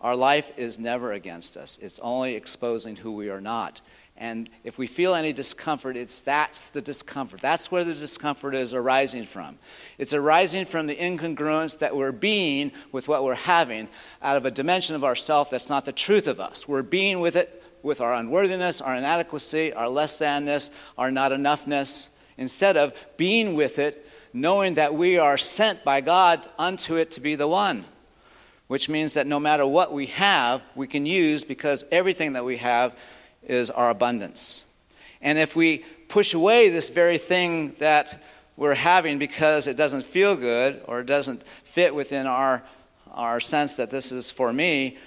Our 0.00 0.16
life 0.16 0.50
is 0.56 0.80
never 0.80 1.12
against 1.12 1.56
us, 1.56 1.78
it's 1.78 2.00
only 2.00 2.34
exposing 2.34 2.96
who 2.96 3.12
we 3.12 3.30
are 3.30 3.40
not. 3.40 3.80
And 4.16 4.50
if 4.64 4.76
we 4.76 4.88
feel 4.88 5.14
any 5.14 5.32
discomfort, 5.32 5.96
it's 5.96 6.20
that's 6.20 6.70
the 6.70 6.82
discomfort. 6.82 7.40
That's 7.40 7.70
where 7.70 7.84
the 7.84 7.94
discomfort 7.94 8.56
is 8.56 8.74
arising 8.74 9.22
from. 9.22 9.56
It's 9.98 10.12
arising 10.12 10.64
from 10.64 10.88
the 10.88 10.96
incongruence 10.96 11.78
that 11.78 11.94
we're 11.94 12.10
being 12.10 12.72
with 12.90 13.06
what 13.06 13.22
we're 13.22 13.36
having 13.36 13.86
out 14.20 14.36
of 14.36 14.44
a 14.44 14.50
dimension 14.50 14.96
of 14.96 15.04
ourself 15.04 15.50
that's 15.50 15.70
not 15.70 15.84
the 15.84 15.92
truth 15.92 16.26
of 16.26 16.40
us. 16.40 16.66
We're 16.66 16.82
being 16.82 17.20
with 17.20 17.36
it 17.36 17.62
with 17.84 18.00
our 18.00 18.14
unworthiness, 18.14 18.80
our 18.80 18.96
inadequacy, 18.96 19.72
our 19.74 19.88
less 19.88 20.18
thanness, 20.18 20.72
our 20.98 21.12
not 21.12 21.30
enoughness, 21.30 22.08
instead 22.36 22.76
of 22.76 22.92
being 23.16 23.54
with 23.54 23.78
it 23.78 24.09
knowing 24.32 24.74
that 24.74 24.94
we 24.94 25.18
are 25.18 25.38
sent 25.38 25.84
by 25.84 26.00
God 26.00 26.46
unto 26.58 26.96
it 26.96 27.12
to 27.12 27.20
be 27.20 27.34
the 27.34 27.48
one, 27.48 27.84
which 28.68 28.88
means 28.88 29.14
that 29.14 29.26
no 29.26 29.40
matter 29.40 29.66
what 29.66 29.92
we 29.92 30.06
have, 30.06 30.62
we 30.74 30.86
can 30.86 31.06
use 31.06 31.44
because 31.44 31.84
everything 31.90 32.34
that 32.34 32.44
we 32.44 32.58
have 32.58 32.96
is 33.42 33.70
our 33.70 33.90
abundance. 33.90 34.64
And 35.20 35.38
if 35.38 35.54
we 35.56 35.78
push 36.08 36.34
away 36.34 36.70
this 36.70 36.90
very 36.90 37.18
thing 37.18 37.72
that 37.78 38.22
we're 38.56 38.74
having 38.74 39.18
because 39.18 39.66
it 39.66 39.76
doesn't 39.76 40.04
feel 40.04 40.36
good 40.36 40.82
or 40.86 41.00
it 41.00 41.06
doesn't 41.06 41.42
fit 41.64 41.94
within 41.94 42.26
our, 42.26 42.62
our 43.10 43.40
sense 43.40 43.76
that 43.76 43.90
this 43.90 44.12
is 44.12 44.30
for 44.30 44.52
me, 44.52 44.98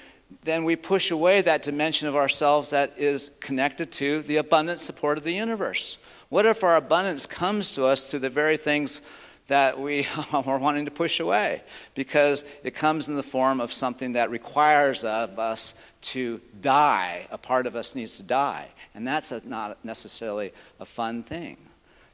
then 0.43 0.63
we 0.63 0.75
push 0.75 1.11
away 1.11 1.41
that 1.41 1.63
dimension 1.63 2.07
of 2.07 2.15
ourselves 2.15 2.71
that 2.71 2.93
is 2.97 3.29
connected 3.41 3.91
to 3.91 4.21
the 4.23 4.37
abundant 4.37 4.79
support 4.79 5.17
of 5.17 5.23
the 5.23 5.33
universe. 5.33 5.97
What 6.33 6.47
if 6.47 6.63
our 6.63 6.77
abundance 6.77 7.27
comes 7.27 7.73
to 7.75 7.85
us 7.85 8.09
through 8.09 8.21
the 8.21 8.29
very 8.31 8.57
things 8.57 9.03
that 9.49 9.79
we 9.79 10.07
are 10.33 10.57
wanting 10.57 10.85
to 10.85 10.89
push 10.89 11.19
away? 11.19 11.61
Because 11.93 12.43
it 12.63 12.73
comes 12.73 13.07
in 13.07 13.15
the 13.15 13.21
form 13.21 13.61
of 13.61 13.71
something 13.71 14.13
that 14.13 14.31
requires 14.31 15.03
of 15.03 15.37
us 15.37 15.79
to 16.01 16.41
die. 16.59 17.27
A 17.29 17.37
part 17.37 17.67
of 17.67 17.75
us 17.75 17.93
needs 17.93 18.17
to 18.17 18.23
die. 18.23 18.69
And 18.95 19.07
that's 19.07 19.31
a, 19.31 19.47
not 19.47 19.85
necessarily 19.85 20.53
a 20.79 20.85
fun 20.85 21.21
thing 21.21 21.55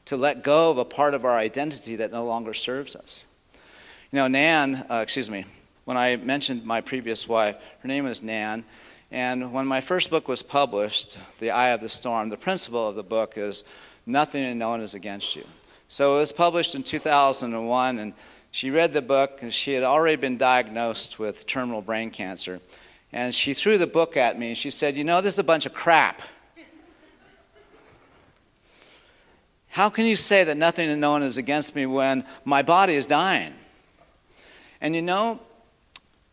to 0.04 0.18
let 0.18 0.44
go 0.44 0.70
of 0.70 0.76
a 0.76 0.84
part 0.84 1.14
of 1.14 1.24
our 1.24 1.38
identity 1.38 1.96
that 1.96 2.12
no 2.12 2.26
longer 2.26 2.52
serves 2.52 2.94
us. 2.94 3.24
You 4.12 4.18
know, 4.18 4.28
Nan, 4.28 4.84
uh, 4.90 4.96
excuse 4.96 5.30
me, 5.30 5.46
when 5.86 5.96
I 5.96 6.16
mentioned 6.16 6.66
my 6.66 6.82
previous 6.82 7.26
wife, 7.26 7.56
her 7.78 7.88
name 7.88 8.04
was 8.04 8.22
Nan. 8.22 8.66
And 9.10 9.54
when 9.54 9.66
my 9.66 9.80
first 9.80 10.10
book 10.10 10.28
was 10.28 10.42
published, 10.42 11.16
The 11.38 11.52
I 11.52 11.68
of 11.68 11.80
the 11.80 11.88
Storm, 11.88 12.28
the 12.28 12.36
principle 12.36 12.86
of 12.86 12.96
the 12.96 13.02
book 13.02 13.32
is 13.38 13.64
nothing 14.06 14.42
and 14.42 14.58
no 14.58 14.70
one 14.70 14.80
is 14.80 14.94
against 14.94 15.36
you. 15.36 15.44
So 15.88 16.16
it 16.16 16.18
was 16.18 16.32
published 16.32 16.74
in 16.74 16.82
2001, 16.82 17.98
and 17.98 18.12
she 18.52 18.70
read 18.70 18.92
the 18.92 19.02
book, 19.02 19.42
and 19.42 19.52
she 19.52 19.74
had 19.74 19.82
already 19.82 20.16
been 20.16 20.36
diagnosed 20.36 21.18
with 21.18 21.46
terminal 21.46 21.82
brain 21.82 22.10
cancer. 22.10 22.60
And 23.12 23.34
she 23.34 23.54
threw 23.54 23.76
the 23.78 23.86
book 23.86 24.16
at 24.16 24.38
me, 24.38 24.48
and 24.48 24.58
she 24.58 24.70
said, 24.70 24.96
You 24.96 25.04
know, 25.04 25.20
this 25.20 25.34
is 25.34 25.38
a 25.40 25.44
bunch 25.44 25.66
of 25.66 25.74
crap. 25.74 26.22
How 29.70 29.88
can 29.88 30.06
you 30.06 30.16
say 30.16 30.42
that 30.44 30.56
nothing 30.56 30.88
and 30.88 31.00
no 31.00 31.12
one 31.12 31.22
is 31.22 31.38
against 31.38 31.76
me 31.76 31.86
when 31.86 32.24
my 32.44 32.62
body 32.62 32.94
is 32.94 33.06
dying? 33.06 33.54
And 34.80 34.94
you 34.96 35.02
know, 35.02 35.40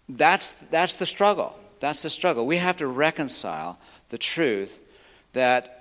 that's, 0.10 0.54
that's 0.54 0.96
the 0.96 1.06
struggle. 1.06 1.56
That's 1.80 2.02
the 2.02 2.10
struggle. 2.10 2.46
We 2.48 2.58
have 2.58 2.78
to 2.78 2.88
reconcile 2.88 3.78
the 4.10 4.18
truth 4.18 4.80
that, 5.34 5.77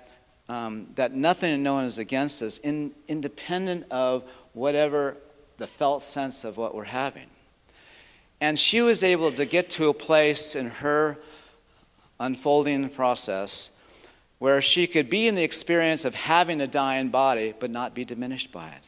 um, 0.49 0.87
that 0.95 1.13
nothing 1.13 1.53
and 1.53 1.63
no 1.63 1.73
one 1.73 1.85
is 1.85 1.99
against 1.99 2.41
us, 2.41 2.57
in, 2.59 2.91
independent 3.07 3.85
of 3.91 4.23
whatever 4.53 5.17
the 5.57 5.67
felt 5.67 6.01
sense 6.01 6.43
of 6.43 6.57
what 6.57 6.73
we're 6.73 6.85
having. 6.85 7.29
And 8.39 8.57
she 8.59 8.81
was 8.81 9.03
able 9.03 9.31
to 9.31 9.45
get 9.45 9.69
to 9.71 9.89
a 9.89 9.93
place 9.93 10.55
in 10.55 10.69
her 10.69 11.17
unfolding 12.19 12.89
process 12.89 13.71
where 14.39 14.61
she 14.61 14.85
could 14.85 15.09
be 15.09 15.27
in 15.27 15.35
the 15.35 15.43
experience 15.43 16.05
of 16.05 16.13
having 16.13 16.61
a 16.61 16.67
dying 16.67 17.09
body 17.09 17.53
but 17.59 17.71
not 17.71 17.95
be 17.95 18.05
diminished 18.05 18.51
by 18.51 18.69
it. 18.69 18.87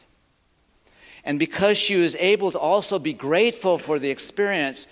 And 1.24 1.38
because 1.38 1.76
she 1.76 1.96
was 1.96 2.16
able 2.16 2.50
to 2.52 2.58
also 2.58 2.98
be 2.98 3.12
grateful 3.12 3.76
for 3.76 3.98
the 3.98 4.10
experience, 4.10 4.86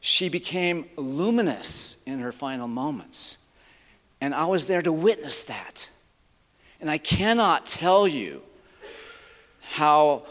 she 0.00 0.28
became 0.28 0.86
luminous 0.96 2.02
in 2.06 2.20
her 2.20 2.32
final 2.32 2.68
moments. 2.68 3.38
And 4.20 4.34
I 4.34 4.46
was 4.46 4.68
there 4.68 4.82
to 4.82 4.92
witness 4.92 5.44
that. 5.44 5.90
And 6.80 6.90
I 6.90 6.98
cannot 6.98 7.66
tell 7.66 8.06
you 8.06 8.42
how, 9.60 10.24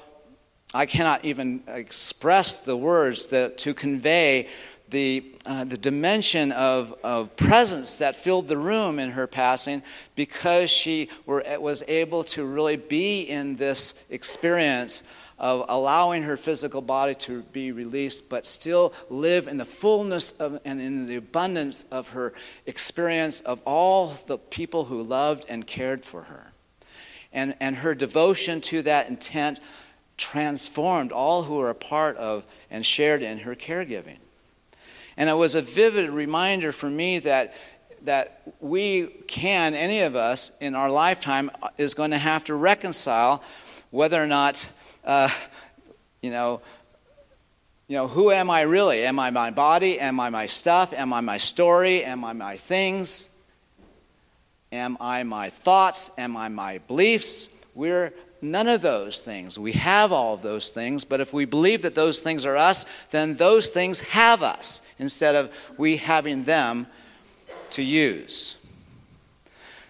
I 0.73 0.85
cannot 0.85 1.25
even 1.25 1.63
express 1.67 2.59
the 2.59 2.77
words 2.77 3.27
that, 3.27 3.57
to 3.59 3.73
convey 3.73 4.49
the, 4.89 5.23
uh, 5.45 5.63
the 5.63 5.77
dimension 5.77 6.51
of, 6.51 6.93
of 7.03 7.35
presence 7.35 7.97
that 7.97 8.15
filled 8.15 8.47
the 8.47 8.57
room 8.57 8.99
in 8.99 9.11
her 9.11 9.27
passing 9.27 9.81
because 10.15 10.69
she 10.69 11.09
were, 11.25 11.43
was 11.59 11.83
able 11.87 12.23
to 12.25 12.45
really 12.45 12.77
be 12.77 13.21
in 13.21 13.55
this 13.55 14.05
experience 14.11 15.03
of 15.43 15.65
allowing 15.67 16.23
her 16.23 16.37
physical 16.37 16.79
body 16.79 17.13
to 17.13 17.41
be 17.51 17.73
released, 17.73 18.29
but 18.29 18.45
still 18.45 18.93
live 19.09 19.45
in 19.45 19.57
the 19.57 19.65
fullness 19.65 20.31
of, 20.39 20.57
and 20.63 20.79
in 20.79 21.05
the 21.05 21.17
abundance 21.17 21.83
of 21.91 22.11
her 22.11 22.31
experience 22.65 23.41
of 23.41 23.61
all 23.65 24.07
the 24.07 24.37
people 24.37 24.85
who 24.85 25.03
loved 25.03 25.43
and 25.49 25.67
cared 25.67 26.05
for 26.05 26.23
her. 26.23 26.53
And, 27.33 27.55
and 27.59 27.75
her 27.75 27.93
devotion 27.93 28.61
to 28.61 28.83
that 28.83 29.09
intent 29.09 29.59
transformed 30.15 31.11
all 31.11 31.43
who 31.43 31.57
were 31.57 31.69
a 31.69 31.75
part 31.75 32.15
of 32.15 32.45
and 32.71 32.85
shared 32.85 33.21
in 33.21 33.39
her 33.39 33.53
caregiving. 33.53 34.19
And 35.17 35.29
it 35.29 35.33
was 35.33 35.55
a 35.55 35.61
vivid 35.61 36.09
reminder 36.09 36.71
for 36.71 36.89
me 36.89 37.19
that, 37.19 37.53
that 38.03 38.41
we 38.61 39.07
can, 39.27 39.73
any 39.73 39.99
of 39.99 40.15
us 40.15 40.57
in 40.59 40.73
our 40.73 40.89
lifetime, 40.89 41.51
is 41.77 41.95
going 41.95 42.11
to 42.11 42.17
have 42.17 42.45
to 42.45 42.55
reconcile 42.55 43.43
whether 43.91 44.23
or 44.23 44.27
not, 44.27 44.69
uh, 45.03 45.29
you 46.21 46.31
know, 46.31 46.61
you 47.87 47.97
know, 47.97 48.07
who 48.07 48.31
am 48.31 48.49
I 48.49 48.61
really? 48.61 49.05
Am 49.05 49.19
I 49.19 49.29
my 49.29 49.51
body? 49.51 49.99
Am 49.99 50.19
I 50.19 50.29
my 50.29 50.45
stuff? 50.45 50.93
Am 50.93 51.13
I 51.13 51.21
my 51.21 51.37
story? 51.37 52.03
Am 52.03 52.23
I 52.23 52.33
my 52.33 52.57
things? 52.57 53.29
Am 54.71 54.97
I 54.99 55.23
my 55.23 55.49
thoughts? 55.49 56.11
Am 56.17 56.35
I 56.35 56.47
my 56.47 56.79
beliefs? 56.79 57.49
We're 57.75 58.13
none 58.41 58.67
of 58.67 58.81
those 58.81 59.21
things. 59.21 59.59
We 59.59 59.73
have 59.73 60.11
all 60.11 60.33
of 60.33 60.41
those 60.41 60.69
things, 60.69 61.05
but 61.05 61.21
if 61.21 61.33
we 61.33 61.45
believe 61.45 61.81
that 61.83 61.95
those 61.95 62.21
things 62.21 62.45
are 62.45 62.57
us, 62.57 62.85
then 63.11 63.35
those 63.35 63.69
things 63.69 63.99
have 64.01 64.43
us 64.43 64.81
instead 64.99 65.35
of 65.35 65.53
we 65.77 65.97
having 65.97 66.43
them 66.43 66.87
to 67.71 67.83
use. 67.83 68.57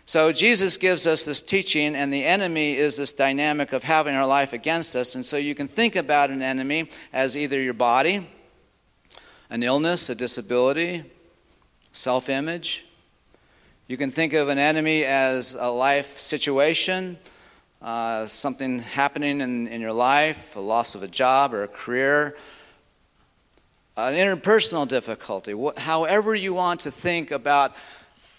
So 0.06 0.34
Jesus 0.34 0.76
gives 0.76 1.08
us 1.08 1.24
this 1.26 1.42
teaching, 1.42 1.96
and 1.96 2.12
the 2.12 2.26
enemy 2.26 2.76
is 2.76 2.98
this 2.98 3.14
dynamic 3.14 3.72
of 3.72 3.84
having 3.84 4.16
our 4.16 4.28
life 4.28 4.52
against 4.52 4.98
us. 4.98 5.16
And 5.16 5.26
so 5.26 5.38
you 5.38 5.56
can 5.56 5.68
think 5.68 5.96
about 5.96 6.30
an 6.30 6.42
enemy 6.42 6.90
as 7.14 7.38
either 7.38 7.62
your 7.62 7.74
body, 7.74 8.28
an 9.50 9.64
illness, 9.64 10.10
a 10.10 10.16
disability, 10.16 11.06
self 11.94 12.28
image. 12.28 12.86
You 13.88 13.96
can 13.96 14.12
think 14.12 14.34
of 14.34 14.50
an 14.50 14.58
enemy 14.58 15.06
as 15.06 15.56
a 15.56 15.70
life 15.70 16.20
situation, 16.20 17.18
uh, 17.82 18.26
something 18.26 18.80
happening 18.80 19.40
in, 19.40 19.68
in 19.68 19.80
your 19.80 19.94
life, 19.94 20.58
a 20.58 20.60
loss 20.60 20.96
of 20.96 21.04
a 21.04 21.08
job 21.08 21.54
or 21.54 21.64
a 21.64 21.68
career, 21.70 22.36
an 23.96 24.16
interpersonal 24.16 24.86
difficulty, 24.86 25.54
however 25.78 26.36
you 26.36 26.54
want 26.54 26.82
to 26.82 26.92
think 26.92 27.32
about 27.32 27.74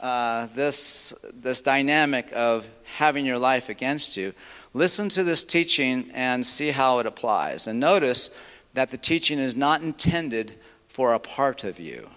uh, 0.05 0.49
this, 0.55 1.15
this 1.33 1.61
dynamic 1.61 2.31
of 2.35 2.69
having 2.97 3.25
your 3.25 3.39
life 3.39 3.69
against 3.69 4.17
you, 4.17 4.35
listen 4.73 5.09
to 5.09 5.25
this 5.25 5.45
teaching 5.45 6.11
and 6.13 6.47
see 6.47 6.71
how 6.71 6.99
it 6.99 7.07
applies. 7.07 7.67
And 7.67 7.81
notice 7.81 8.37
that 8.75 8.91
the 8.91 8.99
teaching 8.99 9.39
is 9.39 9.57
not 9.57 9.83
intended 9.83 10.55
for 10.89 11.15
a 11.15 11.19
part 11.19 11.65
of 11.65 11.81
you. 11.81 12.09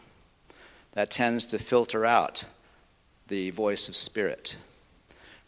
That 0.94 1.12
tends 1.12 1.46
to 1.48 1.60
filter 1.60 2.06
out 2.06 2.44
the 3.28 3.52
voice 3.52 3.88
of 3.88 3.96
spirit 3.96 4.58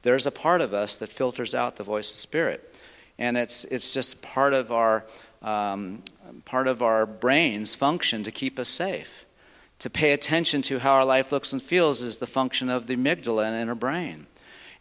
there's 0.01 0.25
a 0.25 0.31
part 0.31 0.61
of 0.61 0.73
us 0.73 0.95
that 0.97 1.09
filters 1.09 1.53
out 1.53 1.75
the 1.75 1.83
voice 1.83 2.11
of 2.11 2.17
spirit. 2.17 2.73
And 3.17 3.37
it's, 3.37 3.65
it's 3.65 3.93
just 3.93 4.21
part 4.21 4.53
of, 4.53 4.71
our, 4.71 5.05
um, 5.41 6.01
part 6.45 6.67
of 6.67 6.81
our 6.81 7.05
brain's 7.05 7.75
function 7.75 8.23
to 8.23 8.31
keep 8.31 8.57
us 8.57 8.69
safe. 8.69 9.25
To 9.79 9.89
pay 9.89 10.11
attention 10.11 10.61
to 10.63 10.79
how 10.79 10.93
our 10.93 11.05
life 11.05 11.31
looks 11.31 11.53
and 11.53 11.61
feels 11.61 12.01
is 12.01 12.17
the 12.17 12.27
function 12.27 12.69
of 12.69 12.87
the 12.87 12.95
amygdala 12.95 13.61
in 13.61 13.69
our 13.69 13.75
brain. 13.75 14.27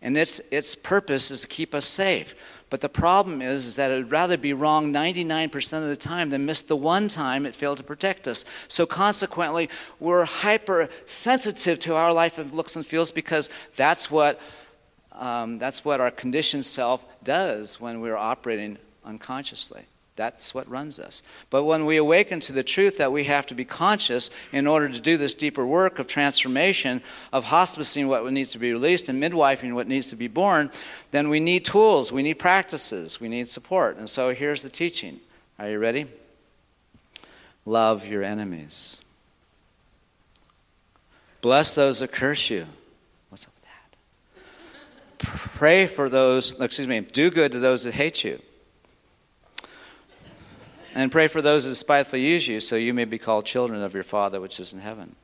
And 0.01 0.17
its, 0.17 0.41
its 0.53 0.75
purpose 0.75 1.31
is 1.31 1.43
to 1.43 1.49
keep 1.49 1.75
us 1.75 1.87
safe. 1.87 2.35
But 2.71 2.83
the 2.83 2.89
problem 2.89 3.41
is, 3.41 3.65
is 3.65 3.77
that 3.77 3.91
it 3.91 3.97
would 3.97 4.11
rather 4.11 4.37
be 4.37 4.53
wrong 4.53 4.93
99% 4.93 5.83
of 5.83 5.89
the 5.89 5.97
time 5.97 6.29
than 6.29 6.47
miss 6.47 6.63
the 6.63 6.77
one 6.77 7.09
time 7.09 7.47
it 7.47 7.55
failed 7.55 7.79
to 7.79 7.85
protect 7.85 8.29
us. 8.29 8.45
So 8.69 8.87
consequently, 8.87 9.71
we're 9.99 10.25
hypersensitive 10.25 11.81
to 11.81 11.95
our 11.95 12.13
life 12.13 12.39
looks 12.53 12.77
and 12.77 12.87
feels 12.87 13.11
because 13.11 13.51
that's 13.77 14.11
what 14.11 14.41
um, 15.13 15.59
that's 15.59 15.85
what 15.85 16.01
our 16.01 16.13
conditioned 16.13 16.65
self 16.65 17.05
does 17.25 17.81
when 17.81 18.01
we're 18.01 18.17
operating 18.17 18.79
unconsciously. 19.05 19.85
That's 20.19 20.53
what 20.53 20.69
runs 20.69 20.99
us. 20.99 21.23
But 21.49 21.63
when 21.63 21.87
we 21.87 21.97
awaken 21.97 22.41
to 22.41 22.53
the 22.53 22.65
truth 22.65 22.99
that 22.99 23.13
we 23.13 23.23
have 23.25 23.47
to 23.47 23.55
be 23.55 23.65
conscious 23.65 24.31
in 24.51 24.67
order 24.67 24.89
to 24.89 25.01
do 25.01 25.17
this 25.17 25.33
deeper 25.33 25.65
work 25.65 26.01
of 26.01 26.09
transformation, 26.09 27.03
of 27.33 27.45
hospicing 27.45 28.09
what 28.09 28.31
needs 28.33 28.51
to 28.51 28.59
be 28.59 28.73
released 28.73 29.09
and 29.09 29.23
midwifing 29.23 29.75
what 29.75 29.87
needs 29.87 30.09
to 30.09 30.17
be 30.17 30.27
born, 30.27 30.73
then 31.13 31.29
we 31.29 31.39
need 31.39 31.65
tools, 31.65 32.11
we 32.11 32.25
need 32.25 32.35
practices, 32.35 33.21
we 33.21 33.29
need 33.29 33.49
support. 33.49 33.97
And 33.97 34.11
so 34.11 34.35
here's 34.35 34.65
the 34.65 34.69
teaching. 34.69 35.21
Are 35.57 35.71
you 35.71 35.79
ready? 35.79 36.09
Love 37.65 38.05
your 38.05 38.25
enemies. 38.25 39.01
Bless 41.43 41.77
those 41.77 42.01
that 42.01 42.11
curse 42.11 42.51
you. 42.51 42.67
What's 43.29 43.47
up 43.47 43.53
with 43.55 45.31
that? 45.31 45.39
Pray 45.55 45.87
for 45.87 46.09
those, 46.09 46.61
excuse 46.61 46.89
me, 46.89 47.03
do 47.03 47.31
good 47.31 47.53
to 47.53 47.61
those 47.61 47.85
that 47.85 47.95
hate 47.95 48.25
you. 48.25 48.41
And 50.99 51.13
pray 51.13 51.29
for 51.29 51.41
those 51.41 51.65
that 51.65 51.77
spitefully 51.77 52.27
use 52.27 52.49
you, 52.49 52.59
so 52.59 52.75
you 52.75 52.93
may 52.93 53.05
be 53.05 53.19
called 53.19 53.47
children 53.47 53.85
of 53.85 53.95
your 53.95 54.03
Father 54.03 54.41
which 54.41 54.59
is 54.59 54.73
in 54.73 54.81
heaven. 54.81 55.15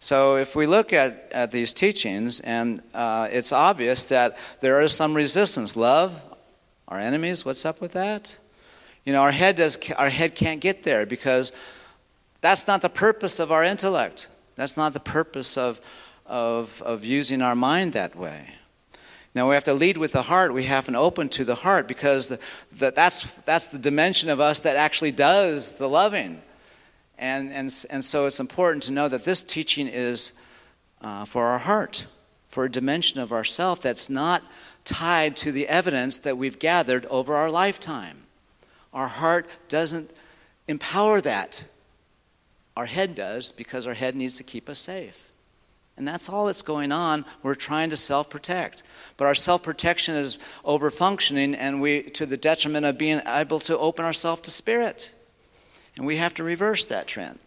So, 0.00 0.36
if 0.36 0.54
we 0.54 0.66
look 0.66 0.92
at, 0.92 1.32
at 1.32 1.50
these 1.50 1.72
teachings, 1.72 2.40
and 2.40 2.82
uh, 2.92 3.28
it's 3.32 3.52
obvious 3.52 4.04
that 4.10 4.36
there 4.60 4.82
is 4.82 4.92
some 4.92 5.14
resistance. 5.14 5.76
Love 5.76 6.22
our 6.88 6.98
enemies. 6.98 7.42
What's 7.42 7.64
up 7.64 7.80
with 7.80 7.92
that? 7.92 8.36
You 9.06 9.14
know, 9.14 9.22
our 9.22 9.30
head 9.30 9.56
does 9.56 9.78
our 9.96 10.10
head 10.10 10.34
can't 10.34 10.60
get 10.60 10.82
there 10.82 11.06
because 11.06 11.54
that's 12.42 12.66
not 12.66 12.82
the 12.82 12.90
purpose 12.90 13.40
of 13.40 13.50
our 13.50 13.64
intellect. 13.64 14.28
That's 14.56 14.76
not 14.76 14.92
the 14.92 15.00
purpose 15.00 15.56
of 15.56 15.80
of 16.26 16.82
of 16.82 17.02
using 17.02 17.40
our 17.40 17.54
mind 17.54 17.94
that 17.94 18.14
way. 18.14 18.44
Now 19.34 19.48
we 19.48 19.54
have 19.54 19.64
to 19.64 19.74
lead 19.74 19.96
with 19.96 20.12
the 20.12 20.22
heart. 20.22 20.52
We 20.52 20.64
have 20.64 20.86
to 20.86 20.96
open 20.96 21.28
to 21.30 21.44
the 21.44 21.54
heart 21.54 21.86
because 21.86 22.28
the, 22.28 22.40
the, 22.72 22.90
that's 22.90 23.22
that's 23.42 23.68
the 23.68 23.78
dimension 23.78 24.28
of 24.28 24.40
us 24.40 24.60
that 24.60 24.76
actually 24.76 25.12
does 25.12 25.74
the 25.74 25.88
loving. 25.88 26.42
And, 27.20 27.52
and, 27.52 27.84
and 27.90 28.04
so 28.04 28.26
it's 28.26 28.40
important 28.40 28.82
to 28.84 28.92
know 28.92 29.06
that 29.06 29.24
this 29.24 29.42
teaching 29.42 29.86
is 29.86 30.32
uh, 31.02 31.26
for 31.26 31.46
our 31.46 31.58
heart, 31.58 32.06
for 32.48 32.64
a 32.64 32.70
dimension 32.70 33.20
of 33.20 33.30
ourself 33.30 33.82
that's 33.82 34.08
not 34.08 34.42
tied 34.84 35.36
to 35.36 35.52
the 35.52 35.68
evidence 35.68 36.18
that 36.18 36.38
we've 36.38 36.58
gathered 36.58 37.04
over 37.06 37.36
our 37.36 37.50
lifetime. 37.50 38.22
Our 38.94 39.06
heart 39.06 39.46
doesn't 39.68 40.10
empower 40.66 41.20
that. 41.20 41.66
Our 42.74 42.86
head 42.86 43.14
does 43.14 43.52
because 43.52 43.86
our 43.86 43.94
head 43.94 44.16
needs 44.16 44.38
to 44.38 44.42
keep 44.42 44.68
us 44.70 44.78
safe. 44.78 45.29
And 45.96 46.08
that's 46.08 46.28
all 46.28 46.46
that's 46.46 46.62
going 46.62 46.92
on. 46.92 47.24
We're 47.42 47.54
trying 47.54 47.90
to 47.90 47.96
self 47.96 48.30
protect. 48.30 48.82
But 49.16 49.26
our 49.26 49.34
self 49.34 49.62
protection 49.62 50.16
is 50.16 50.38
over 50.64 50.90
functioning 50.90 51.54
and 51.54 51.80
we 51.80 52.02
to 52.10 52.26
the 52.26 52.36
detriment 52.36 52.86
of 52.86 52.96
being 52.96 53.20
able 53.26 53.60
to 53.60 53.78
open 53.78 54.04
ourselves 54.04 54.42
to 54.42 54.50
spirit. 54.50 55.12
And 55.96 56.06
we 56.06 56.16
have 56.16 56.34
to 56.34 56.44
reverse 56.44 56.84
that 56.86 57.06
trend. 57.06 57.38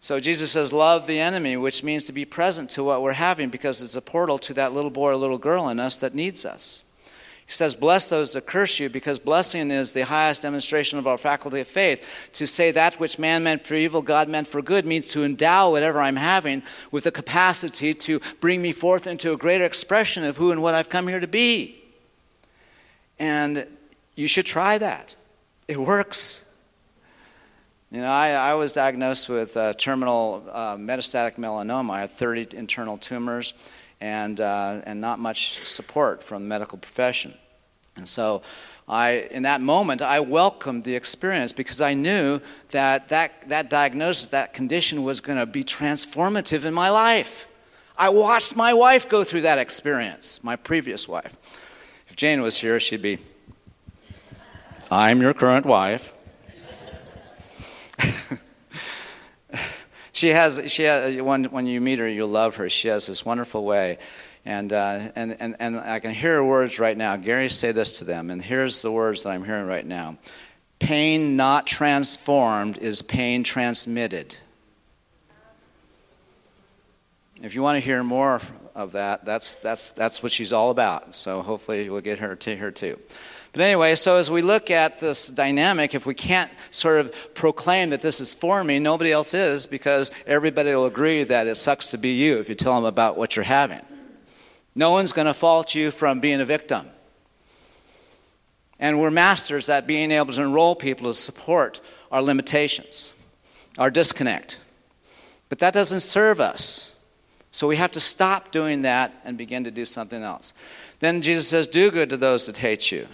So 0.00 0.20
Jesus 0.20 0.52
says, 0.52 0.72
Love 0.72 1.06
the 1.06 1.18
enemy, 1.18 1.56
which 1.56 1.82
means 1.82 2.04
to 2.04 2.12
be 2.12 2.24
present 2.24 2.70
to 2.70 2.84
what 2.84 3.02
we're 3.02 3.12
having 3.12 3.48
because 3.48 3.82
it's 3.82 3.96
a 3.96 4.02
portal 4.02 4.38
to 4.38 4.54
that 4.54 4.72
little 4.72 4.90
boy 4.90 5.10
or 5.10 5.16
little 5.16 5.38
girl 5.38 5.68
in 5.68 5.80
us 5.80 5.96
that 5.96 6.14
needs 6.14 6.44
us. 6.46 6.84
He 7.46 7.52
says, 7.52 7.76
Bless 7.76 8.08
those 8.08 8.32
that 8.32 8.44
curse 8.44 8.80
you, 8.80 8.88
because 8.88 9.20
blessing 9.20 9.70
is 9.70 9.92
the 9.92 10.04
highest 10.04 10.42
demonstration 10.42 10.98
of 10.98 11.06
our 11.06 11.16
faculty 11.16 11.60
of 11.60 11.68
faith. 11.68 12.28
To 12.34 12.46
say 12.46 12.72
that 12.72 12.98
which 12.98 13.20
man 13.20 13.44
meant 13.44 13.64
for 13.64 13.76
evil, 13.76 14.02
God 14.02 14.28
meant 14.28 14.48
for 14.48 14.60
good, 14.60 14.84
means 14.84 15.10
to 15.10 15.22
endow 15.22 15.70
whatever 15.70 16.00
I'm 16.00 16.16
having 16.16 16.64
with 16.90 17.04
the 17.04 17.12
capacity 17.12 17.94
to 17.94 18.20
bring 18.40 18.60
me 18.60 18.72
forth 18.72 19.06
into 19.06 19.32
a 19.32 19.36
greater 19.36 19.64
expression 19.64 20.24
of 20.24 20.36
who 20.36 20.50
and 20.50 20.60
what 20.60 20.74
I've 20.74 20.88
come 20.88 21.06
here 21.06 21.20
to 21.20 21.28
be. 21.28 21.80
And 23.20 23.68
you 24.16 24.26
should 24.26 24.46
try 24.46 24.78
that. 24.78 25.14
It 25.68 25.78
works. 25.78 26.52
You 27.92 28.00
know, 28.00 28.10
I, 28.10 28.30
I 28.30 28.54
was 28.54 28.72
diagnosed 28.72 29.28
with 29.28 29.56
uh, 29.56 29.72
terminal 29.74 30.44
uh, 30.50 30.76
metastatic 30.76 31.36
melanoma. 31.36 31.92
I 31.92 32.00
had 32.00 32.10
30 32.10 32.56
internal 32.56 32.98
tumors 32.98 33.54
and, 34.06 34.40
uh, 34.40 34.80
and 34.84 35.00
not 35.00 35.18
much 35.18 35.66
support 35.66 36.22
from 36.22 36.42
the 36.42 36.48
medical 36.48 36.78
profession. 36.78 37.34
And 37.96 38.08
so, 38.08 38.42
I, 38.88 39.26
in 39.32 39.42
that 39.42 39.60
moment, 39.60 40.00
I 40.00 40.20
welcomed 40.20 40.84
the 40.84 40.94
experience 40.94 41.52
because 41.52 41.80
I 41.80 41.94
knew 41.94 42.40
that 42.70 43.08
that, 43.08 43.48
that 43.48 43.68
diagnosis, 43.68 44.26
that 44.28 44.54
condition 44.54 45.02
was 45.02 45.18
going 45.18 45.38
to 45.38 45.46
be 45.46 45.64
transformative 45.64 46.64
in 46.64 46.72
my 46.72 46.90
life. 46.90 47.48
I 47.98 48.10
watched 48.10 48.54
my 48.54 48.74
wife 48.74 49.08
go 49.08 49.24
through 49.24 49.40
that 49.40 49.58
experience, 49.58 50.44
my 50.44 50.54
previous 50.54 51.08
wife. 51.08 51.34
If 52.08 52.14
Jane 52.14 52.42
was 52.42 52.58
here, 52.58 52.78
she'd 52.78 53.02
be, 53.02 53.18
I'm 54.88 55.20
your 55.20 55.34
current 55.34 55.66
wife. 55.66 56.12
She 60.16 60.28
has, 60.28 60.62
she 60.72 60.84
has, 60.84 61.20
when, 61.20 61.44
when 61.44 61.66
you 61.66 61.78
meet 61.78 61.98
her, 61.98 62.08
you'll 62.08 62.28
love 62.28 62.56
her. 62.56 62.70
She 62.70 62.88
has 62.88 63.06
this 63.06 63.22
wonderful 63.22 63.66
way. 63.66 63.98
And, 64.46 64.72
uh, 64.72 65.10
and, 65.14 65.36
and, 65.40 65.56
and 65.60 65.78
I 65.78 65.98
can 65.98 66.12
hear 66.12 66.36
her 66.36 66.44
words 66.44 66.78
right 66.78 66.96
now. 66.96 67.16
Gary, 67.16 67.50
say 67.50 67.70
this 67.72 67.98
to 67.98 68.04
them. 68.04 68.30
And 68.30 68.40
here's 68.40 68.80
the 68.80 68.90
words 68.90 69.24
that 69.24 69.30
I'm 69.30 69.44
hearing 69.44 69.66
right 69.66 69.84
now 69.84 70.16
Pain 70.78 71.36
not 71.36 71.66
transformed 71.66 72.78
is 72.78 73.02
pain 73.02 73.44
transmitted. 73.44 74.36
If 77.42 77.54
you 77.54 77.62
want 77.62 77.76
to 77.76 77.84
hear 77.84 78.02
more 78.02 78.40
of 78.74 78.92
that, 78.92 79.26
that's, 79.26 79.56
that's, 79.56 79.90
that's 79.90 80.22
what 80.22 80.32
she's 80.32 80.52
all 80.54 80.70
about. 80.70 81.14
So 81.14 81.42
hopefully 81.42 81.90
we'll 81.90 82.00
get 82.00 82.20
her 82.20 82.34
to 82.36 82.56
her 82.56 82.70
too. 82.70 82.98
But 83.56 83.62
anyway, 83.62 83.94
so 83.94 84.18
as 84.18 84.30
we 84.30 84.42
look 84.42 84.70
at 84.70 85.00
this 85.00 85.28
dynamic, 85.28 85.94
if 85.94 86.04
we 86.04 86.12
can't 86.12 86.50
sort 86.70 87.00
of 87.00 87.34
proclaim 87.34 87.88
that 87.88 88.02
this 88.02 88.20
is 88.20 88.34
for 88.34 88.62
me, 88.62 88.78
nobody 88.78 89.10
else 89.10 89.32
is 89.32 89.66
because 89.66 90.10
everybody 90.26 90.74
will 90.74 90.84
agree 90.84 91.22
that 91.22 91.46
it 91.46 91.54
sucks 91.54 91.90
to 91.92 91.96
be 91.96 92.10
you 92.10 92.38
if 92.38 92.50
you 92.50 92.54
tell 92.54 92.74
them 92.74 92.84
about 92.84 93.16
what 93.16 93.34
you're 93.34 93.46
having. 93.46 93.80
No 94.74 94.90
one's 94.90 95.12
going 95.12 95.26
to 95.26 95.32
fault 95.32 95.74
you 95.74 95.90
from 95.90 96.20
being 96.20 96.42
a 96.42 96.44
victim. 96.44 96.86
And 98.78 99.00
we're 99.00 99.10
masters 99.10 99.70
at 99.70 99.86
being 99.86 100.10
able 100.10 100.34
to 100.34 100.42
enroll 100.42 100.76
people 100.76 101.06
to 101.06 101.14
support 101.14 101.80
our 102.12 102.20
limitations, 102.20 103.14
our 103.78 103.90
disconnect. 103.90 104.60
But 105.48 105.60
that 105.60 105.72
doesn't 105.72 106.00
serve 106.00 106.40
us. 106.40 107.02
So 107.52 107.66
we 107.66 107.76
have 107.76 107.92
to 107.92 108.00
stop 108.00 108.50
doing 108.50 108.82
that 108.82 109.14
and 109.24 109.38
begin 109.38 109.64
to 109.64 109.70
do 109.70 109.86
something 109.86 110.22
else. 110.22 110.52
Then 110.98 111.22
Jesus 111.22 111.48
says, 111.48 111.66
Do 111.66 111.90
good 111.90 112.10
to 112.10 112.18
those 112.18 112.44
that 112.44 112.58
hate 112.58 112.92
you. 112.92 113.08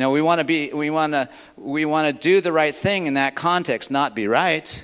Now 0.00 0.10
we 0.10 0.22
want 0.22 0.38
to 0.38 0.44
be 0.44 0.72
we 0.72 0.88
want 0.88 1.12
to 1.12 1.28
we 1.58 1.84
want 1.84 2.06
to 2.06 2.14
do 2.14 2.40
the 2.40 2.52
right 2.52 2.74
thing 2.74 3.06
in 3.06 3.14
that 3.14 3.34
context, 3.34 3.90
not 3.90 4.14
be 4.14 4.26
right, 4.26 4.82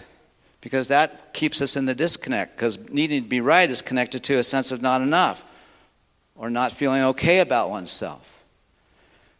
because 0.60 0.88
that 0.88 1.32
keeps 1.32 1.62
us 1.62 1.74
in 1.74 1.86
the 1.86 1.94
disconnect. 1.94 2.54
Because 2.54 2.90
needing 2.90 3.22
to 3.22 3.28
be 3.28 3.40
right 3.40 3.70
is 3.70 3.80
connected 3.80 4.22
to 4.24 4.36
a 4.36 4.44
sense 4.44 4.72
of 4.72 4.82
not 4.82 5.00
enough, 5.00 5.42
or 6.34 6.50
not 6.50 6.70
feeling 6.70 7.02
okay 7.02 7.38
about 7.40 7.70
oneself. 7.70 8.44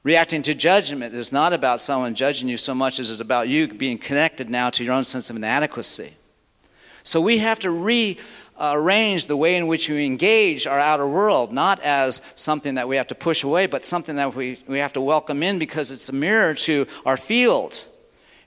Reacting 0.03 0.41
to 0.45 0.55
judgment 0.55 1.15
is 1.15 1.31
not 1.31 1.53
about 1.53 1.83
someone 1.83 2.15
judging 2.15 2.49
you 2.49 2.57
so 2.57 2.75
much 2.75 2.99
as 2.99 3.11
it's 3.11 3.21
about 3.21 3.49
you 3.49 3.69
being 3.69 3.99
connected 3.99 4.49
now 4.49 4.71
to 4.71 4.83
your 4.83 4.95
own 4.95 5.05
sense 5.05 5.29
of 5.29 5.37
inadequacy. 5.37 6.15
So 7.03 7.21
we 7.21 7.37
have 7.39 7.59
to 7.59 7.71
re 7.71 8.17
arrange 8.61 9.27
the 9.27 9.37
way 9.37 9.57
in 9.57 9.67
which 9.67 9.89
we 9.89 10.07
engage 10.07 10.67
our 10.67 10.81
outer 10.81 11.07
world, 11.07 11.53
not 11.53 11.81
as 11.81 12.23
something 12.35 12.75
that 12.75 12.89
we 12.89 12.97
have 12.97 13.07
to 13.09 13.15
push 13.15 13.45
away, 13.45 13.67
but 13.67 13.85
something 13.85 14.17
that 14.17 14.35
we, 14.35 14.59
we 14.67 14.79
have 14.79 14.93
to 14.95 15.01
welcome 15.01 15.43
in 15.43 15.59
because 15.59 15.91
it's 15.91 16.09
a 16.09 16.15
mirror 16.15 16.55
to 16.55 16.87
our 17.05 17.17
field 17.17 17.85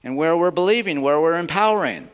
and 0.04 0.16
where 0.16 0.36
we're 0.36 0.52
believing, 0.52 1.02
where 1.02 1.22
we're 1.22 1.40
empowering. 1.40 2.10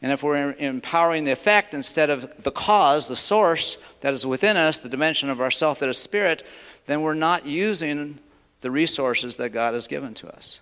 And 0.00 0.12
if 0.12 0.22
we're 0.22 0.52
empowering 0.52 1.24
the 1.24 1.32
effect 1.32 1.74
instead 1.74 2.10
of 2.10 2.42
the 2.42 2.50
cause, 2.50 3.08
the 3.08 3.16
source 3.16 3.76
that 4.00 4.14
is 4.14 4.24
within 4.24 4.56
us, 4.56 4.78
the 4.78 4.88
dimension 4.88 5.28
of 5.28 5.40
ourself 5.40 5.80
that 5.80 5.88
is 5.88 5.98
spirit, 5.98 6.46
then 6.86 7.02
we're 7.02 7.14
not 7.14 7.46
using 7.46 8.18
the 8.60 8.70
resources 8.70 9.36
that 9.36 9.50
God 9.50 9.74
has 9.74 9.86
given 9.86 10.14
to 10.14 10.28
us. 10.28 10.60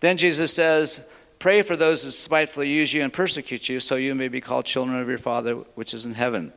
Then 0.00 0.16
Jesus 0.16 0.52
says, 0.52 1.08
Pray 1.46 1.62
for 1.62 1.76
those 1.76 2.02
who 2.02 2.10
spitefully 2.10 2.68
use 2.68 2.92
you 2.92 3.04
and 3.04 3.12
persecute 3.12 3.68
you, 3.68 3.78
so 3.78 3.94
you 3.94 4.16
may 4.16 4.26
be 4.26 4.40
called 4.40 4.64
children 4.64 5.00
of 5.00 5.08
your 5.08 5.16
Father 5.16 5.54
which 5.76 5.94
is 5.94 6.04
in 6.04 6.14
heaven. 6.14 6.52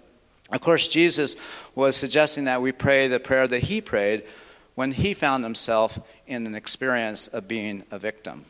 Of 0.51 0.61
course, 0.61 0.87
Jesus 0.87 1.35
was 1.75 1.95
suggesting 1.95 2.45
that 2.45 2.63
we 2.63 2.71
pray 2.71 3.07
the 3.07 3.19
prayer 3.19 3.47
that 3.47 3.65
he 3.65 3.81
prayed 3.81 4.23
when 4.73 4.91
he 4.93 5.13
found 5.13 5.43
himself 5.43 5.99
in 6.25 6.47
an 6.47 6.55
experience 6.55 7.27
of 7.27 7.47
being 7.47 7.83
a 7.91 7.99
victim. 7.99 8.45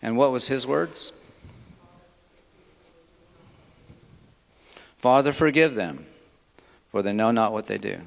And 0.00 0.16
what 0.16 0.30
was 0.30 0.46
his 0.46 0.64
words? 0.64 1.12
Father, 4.96 5.32
forgive 5.32 5.74
them, 5.74 6.06
for 6.92 7.02
they 7.02 7.12
know 7.12 7.32
not 7.32 7.52
what 7.52 7.66
they 7.66 7.78
do. 7.78 7.98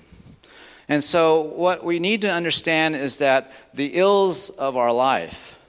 And 0.88 1.04
so, 1.04 1.42
what 1.42 1.84
we 1.84 2.00
need 2.00 2.22
to 2.22 2.32
understand 2.32 2.96
is 2.96 3.18
that 3.18 3.52
the 3.74 3.98
ills 3.98 4.50
of 4.52 4.78
our 4.78 4.92
life, 4.92 5.60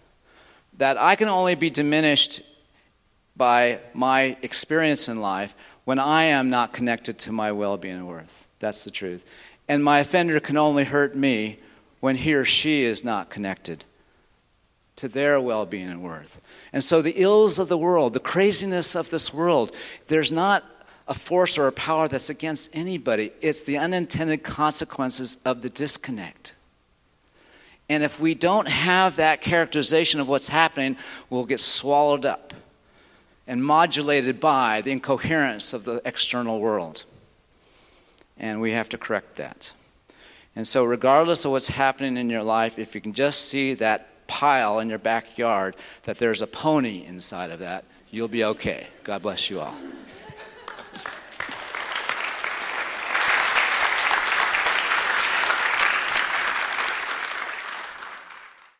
that 0.77 0.99
I 1.01 1.17
can 1.17 1.29
only 1.29 1.55
be 1.55 1.71
diminished 1.71 2.43
by 3.37 3.81
my 3.95 4.37
experience 4.43 5.09
in 5.09 5.21
life 5.21 5.55
when 5.85 5.99
I 5.99 6.25
am 6.25 6.51
not 6.51 6.73
connected 6.73 7.19
to 7.21 7.33
my 7.33 7.53
well 7.53 7.77
being 7.77 7.97
and 7.97 8.09
worth. 8.09 8.47
That's 8.59 8.85
the 8.85 8.91
truth. 8.91 9.25
And 9.69 9.83
my 9.83 10.01
offender 10.01 10.39
can 10.39 10.57
only 10.57 10.85
hurt 10.85 11.15
me 11.15 11.59
when 12.01 12.17
he 12.17 12.35
or 12.35 12.45
she 12.45 12.85
is 12.85 13.03
not 13.03 13.31
connected 13.31 13.85
to 14.97 15.09
their 15.09 15.41
well 15.41 15.67
being 15.67 15.89
and 15.89 16.03
worth. 16.03 16.41
And 16.73 16.85
so, 16.85 17.01
the 17.01 17.23
ills 17.23 17.59
of 17.59 17.69
the 17.69 17.79
world, 17.79 18.13
the 18.13 18.21
craziness 18.21 18.95
of 18.95 19.09
this 19.09 19.33
world, 19.33 19.75
there's 20.09 20.33
not 20.33 20.65
a 21.09 21.15
force 21.15 21.57
or 21.57 21.67
a 21.67 21.73
power 21.73 22.09
that's 22.09 22.31
against 22.31 22.75
anybody. 22.77 23.33
It's 23.41 23.63
the 23.63 23.79
unintended 23.79 24.43
consequences 24.43 25.39
of 25.45 25.63
the 25.63 25.69
disconnect. 25.69 26.55
And 27.89 28.03
if 28.03 28.19
we 28.19 28.35
don't 28.35 28.69
have 28.69 29.17
that 29.17 29.41
characterization 29.41 30.21
of 30.21 30.29
what's 30.29 30.49
happening, 30.49 30.97
we'll 31.31 31.45
get 31.45 31.61
swallowed 31.61 32.27
up 32.27 32.53
and 33.47 33.65
modulated 33.65 34.41
by 34.41 34.81
the 34.81 34.91
incoherence 34.91 35.73
of 35.73 35.85
the 35.85 36.03
external 36.05 36.59
world. 36.59 37.05
And 38.37 38.61
we 38.61 38.73
have 38.73 38.89
to 38.89 38.99
correct 38.99 39.37
that. 39.37 39.73
And 40.57 40.67
so, 40.67 40.85
regardless 40.85 41.45
of 41.45 41.53
what's 41.53 41.69
happening 41.69 42.17
in 42.17 42.29
your 42.29 42.43
life, 42.43 42.79
if 42.79 42.95
you 42.95 43.01
can 43.01 43.13
just 43.13 43.49
see 43.49 43.75
that 43.75 44.27
pile 44.27 44.81
in 44.81 44.89
your 44.89 44.99
backyard, 44.99 45.77
that 46.03 46.19
there's 46.19 46.43
a 46.43 46.47
pony 46.47 47.05
inside 47.07 47.51
of 47.51 47.61
that, 47.61 47.85
you'll 48.11 48.27
be 48.27 48.43
okay. 48.43 48.87
God 49.05 49.23
bless 49.23 49.51
you 49.51 49.61
all. 49.61 49.75